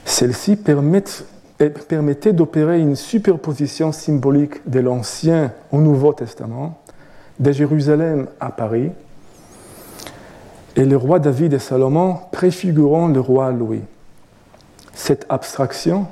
[0.06, 6.80] Celle-ci permettait d'opérer une superposition symbolique de l'Ancien au Nouveau Testament,
[7.40, 8.92] de Jérusalem à Paris,
[10.76, 13.82] et le roi David et Salomon préfigurant le roi Louis.
[14.94, 16.08] Cette abstraction,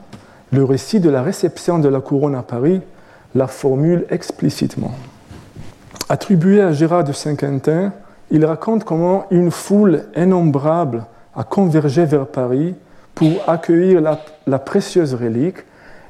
[0.52, 2.82] le récit de la réception de la couronne à Paris,
[3.36, 4.92] la formule explicitement.
[6.10, 7.94] Attribué à Gérard de Saint-Quentin,
[8.32, 11.06] il raconte comment une foule innombrable
[11.36, 12.76] a convergé vers Paris
[13.16, 15.58] pour accueillir la, précieuse relique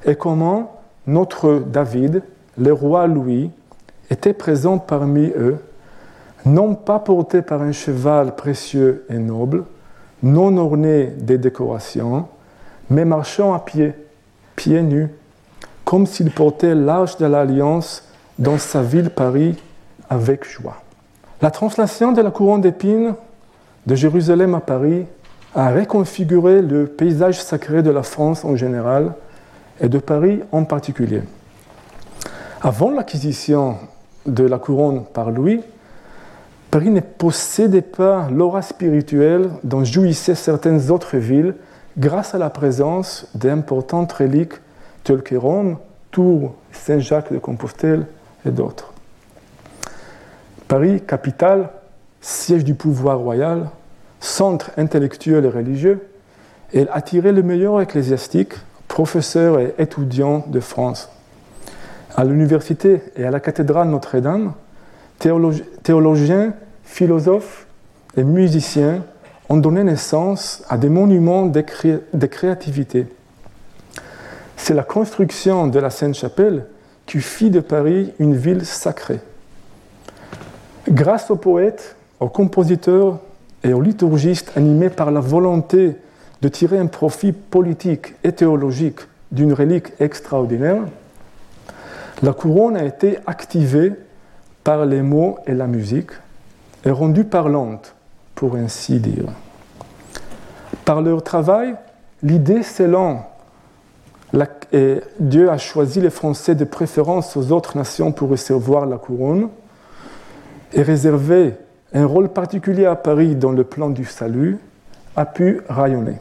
[0.05, 2.23] et comment notre David,
[2.57, 3.51] le roi Louis,
[4.09, 5.57] était présent parmi eux,
[6.45, 9.63] non pas porté par un cheval précieux et noble,
[10.23, 12.27] non orné des décorations,
[12.89, 13.93] mais marchant à pied,
[14.55, 15.09] pieds nus,
[15.85, 18.07] comme s'il portait l'âge de l'Alliance
[18.39, 19.57] dans sa ville Paris
[20.09, 20.81] avec joie.
[21.41, 23.15] La translation de la couronne d'épines
[23.85, 25.05] de Jérusalem à Paris
[25.55, 29.13] a reconfiguré le paysage sacré de la France en général
[29.79, 31.23] et de Paris en particulier.
[32.61, 33.77] Avant l'acquisition
[34.25, 35.61] de la couronne par Louis,
[36.71, 41.55] Paris ne possédait pas l'aura spirituelle dont jouissaient certaines autres villes
[41.97, 44.53] grâce à la présence d'importantes reliques
[45.03, 45.77] telles que Rome,
[46.11, 48.05] Tours, Saint-Jacques de Compostelle
[48.45, 48.93] et d'autres.
[50.69, 51.69] Paris, capitale,
[52.21, 53.69] siège du pouvoir royal,
[54.21, 56.07] centre intellectuel et religieux,
[56.73, 58.53] elle attirait les meilleurs ecclésiastiques,
[58.87, 61.09] professeurs et étudiants de France.
[62.15, 64.53] À l'université et à la cathédrale Notre-Dame,
[65.83, 66.53] théologiens,
[66.83, 67.67] philosophes
[68.17, 69.03] et musiciens
[69.49, 71.63] ont donné naissance à des monuments de,
[72.13, 73.07] de créativité.
[74.57, 76.65] C'est la construction de la Sainte-Chapelle
[77.05, 79.19] qui fit de Paris une ville sacrée.
[80.89, 83.19] Grâce aux poètes, aux compositeurs
[83.63, 85.95] et aux liturgistes animés par la volonté
[86.41, 88.99] de tirer un profit politique et théologique
[89.31, 90.83] d'une relique extraordinaire,
[92.23, 93.93] la couronne a été activée
[94.63, 96.11] par les mots et la musique
[96.85, 97.95] et rendue parlante,
[98.35, 99.25] pour ainsi dire.
[100.85, 101.75] Par leur travail,
[102.23, 103.31] l'idée s'élant
[104.73, 109.49] et Dieu a choisi les Français de préférence aux autres nations pour recevoir la couronne
[110.73, 111.55] et réservé
[111.93, 114.59] un rôle particulier à Paris dans le plan du salut,
[115.17, 116.15] a pu rayonner.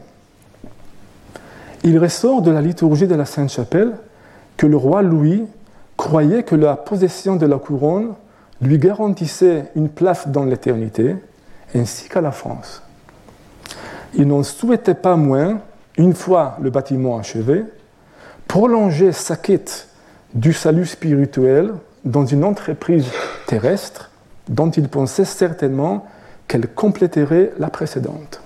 [1.83, 3.93] Il ressort de la liturgie de la Sainte-Chapelle
[4.57, 5.45] que le roi Louis
[5.95, 8.13] croyait que la possession de la couronne
[8.61, 11.15] lui garantissait une place dans l'éternité,
[11.75, 12.81] ainsi qu'à la France.
[14.13, 15.61] Il n'en souhaitait pas moins,
[15.97, 17.63] une fois le bâtiment achevé,
[18.47, 19.87] prolonger sa quête
[20.33, 21.73] du salut spirituel
[22.05, 23.07] dans une entreprise
[23.47, 24.11] terrestre
[24.47, 26.05] dont il pensait certainement
[26.47, 28.41] qu'elle compléterait la précédente.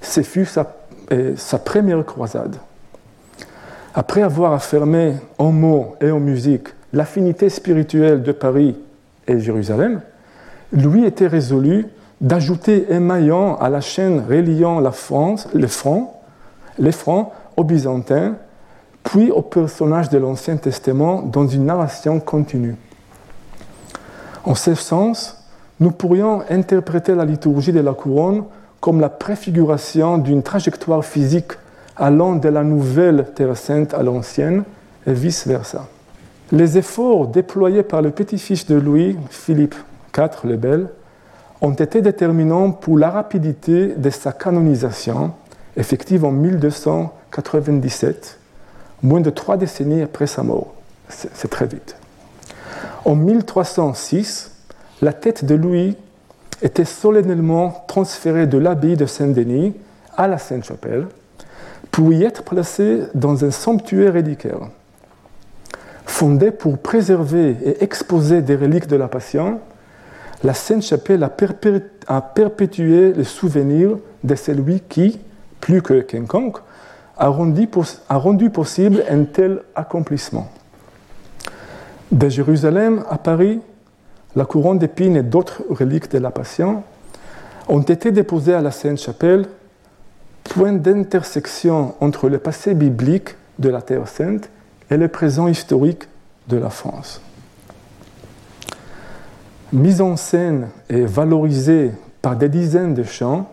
[0.00, 0.64] Ce fut sa,
[1.58, 2.56] première croisade.
[3.94, 8.76] Après avoir affirmé en mots et en musique l'affinité spirituelle de Paris
[9.28, 10.00] et Jérusalem,
[10.72, 11.86] Louis était résolu
[12.20, 16.10] d'ajouter un maillon à la chaîne reliant la France, les Francs,
[16.78, 18.34] les Francs aux Byzantins,
[19.04, 22.76] puis aux personnages de l'Ancien Testament dans une narration continue.
[24.44, 25.44] En ce sens,
[25.80, 28.44] nous pourrions interpréter la liturgie de la couronne
[28.80, 31.52] comme la préfiguration d'une trajectoire physique
[31.96, 34.64] allant de la nouvelle Terre sainte à l'ancienne
[35.06, 35.86] et vice-versa.
[36.50, 39.74] Les efforts déployés par le petit-fils de Louis, Philippe
[40.16, 40.88] IV le Bel,
[41.60, 45.32] ont été déterminants pour la rapidité de sa canonisation,
[45.76, 48.38] effective en 1297,
[49.02, 50.72] moins de trois décennies après sa mort.
[51.08, 51.96] C'est très vite.
[53.04, 54.50] En 1306,
[55.02, 55.98] la tête de Louis
[56.62, 59.74] était solennellement transférée de l'abbaye de Saint-Denis
[60.16, 61.08] à la Sainte-Chapelle
[61.90, 64.70] pour y être placée dans un sanctuaire reliquaire.
[66.08, 69.60] Fondée pour préserver et exposer des reliques de la Passion,
[70.42, 75.20] la Sainte-Chapelle a, perpétué le souvenir de celui qui,
[75.60, 76.56] plus que quiconque,
[77.18, 80.48] a a rendu possible un tel accomplissement.
[82.10, 83.60] De Jérusalem à Paris,
[84.34, 86.82] la couronne d'épines et d'autres reliques de la Passion
[87.68, 89.46] ont été déposées à la Sainte-Chapelle,
[90.44, 94.48] point d'intersection entre le passé biblique de la Terre Sainte
[94.90, 96.04] et le présent historique
[96.48, 97.20] de la France.
[99.72, 103.50] Mise en scène et valorisée par des dizaines de chants,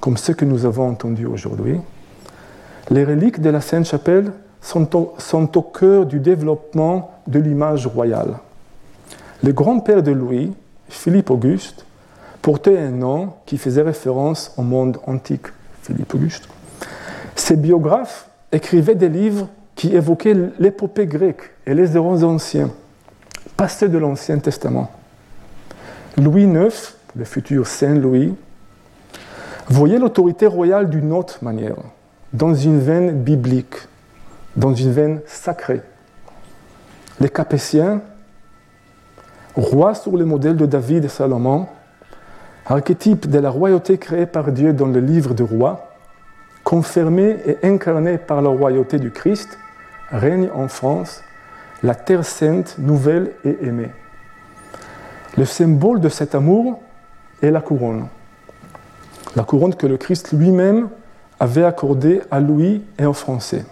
[0.00, 1.78] comme ceux que nous avons entendus aujourd'hui,
[2.90, 8.38] les reliques de la Sainte-Chapelle sont au, cœur du développement de l'image royale.
[9.42, 10.52] Le grand-père de Louis,
[10.88, 11.84] Philippe Auguste,
[12.40, 15.46] portait un nom qui faisait référence au monde antique,
[15.82, 16.48] Philippe Auguste.
[17.36, 19.48] Ses biographes écrivaient des livres
[19.82, 22.70] qui évoquaient l'épopée grecque et les héros anciens,
[23.56, 24.92] passés de l'Ancien Testament.
[26.16, 28.32] Louis IX, le futur Saint Louis,
[29.66, 31.74] voyait l'autorité royale d'une autre manière,
[32.32, 33.74] dans une veine biblique,
[34.54, 35.80] dans une veine sacrée.
[37.18, 38.02] Les Capétiens,
[39.56, 41.66] rois sur le modèle de David et Salomon,
[42.66, 45.90] archétype de la royauté créée par Dieu dans le livre de rois,
[46.62, 49.58] confirmé et incarné par la royauté du Christ,
[50.12, 51.22] règne en France
[51.82, 53.90] la terre sainte, nouvelle et aimée.
[55.36, 56.80] Le symbole de cet amour
[57.42, 58.06] est la couronne.
[59.34, 60.88] La couronne que le Christ lui-même
[61.40, 63.64] avait accordée à Louis et aux Français.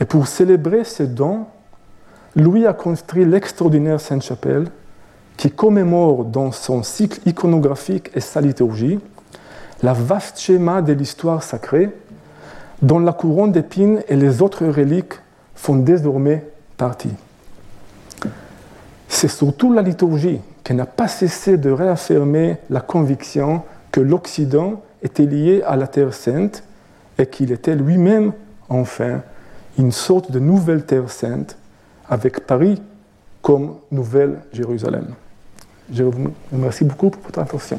[0.00, 1.46] Et pour célébrer ce don,
[2.34, 4.66] Louis a construit l'extraordinaire Sainte-Chapelle
[5.36, 8.98] qui commémore dans son cycle iconographique et sa liturgie
[9.82, 11.90] la vaste schéma de l'histoire sacrée
[12.82, 15.14] dont la couronne d'épines et les autres reliques
[15.54, 16.44] font désormais
[16.76, 17.14] partie.
[19.08, 23.62] C'est surtout la liturgie qui n'a pas cessé de réaffirmer la conviction
[23.92, 26.64] que l'Occident était lié à la Terre sainte
[27.18, 28.32] et qu'il était lui-même,
[28.68, 29.22] enfin,
[29.78, 31.56] une sorte de nouvelle Terre sainte,
[32.08, 32.82] avec Paris
[33.42, 35.14] comme nouvelle Jérusalem.
[35.92, 37.78] Je vous remercie beaucoup pour votre attention.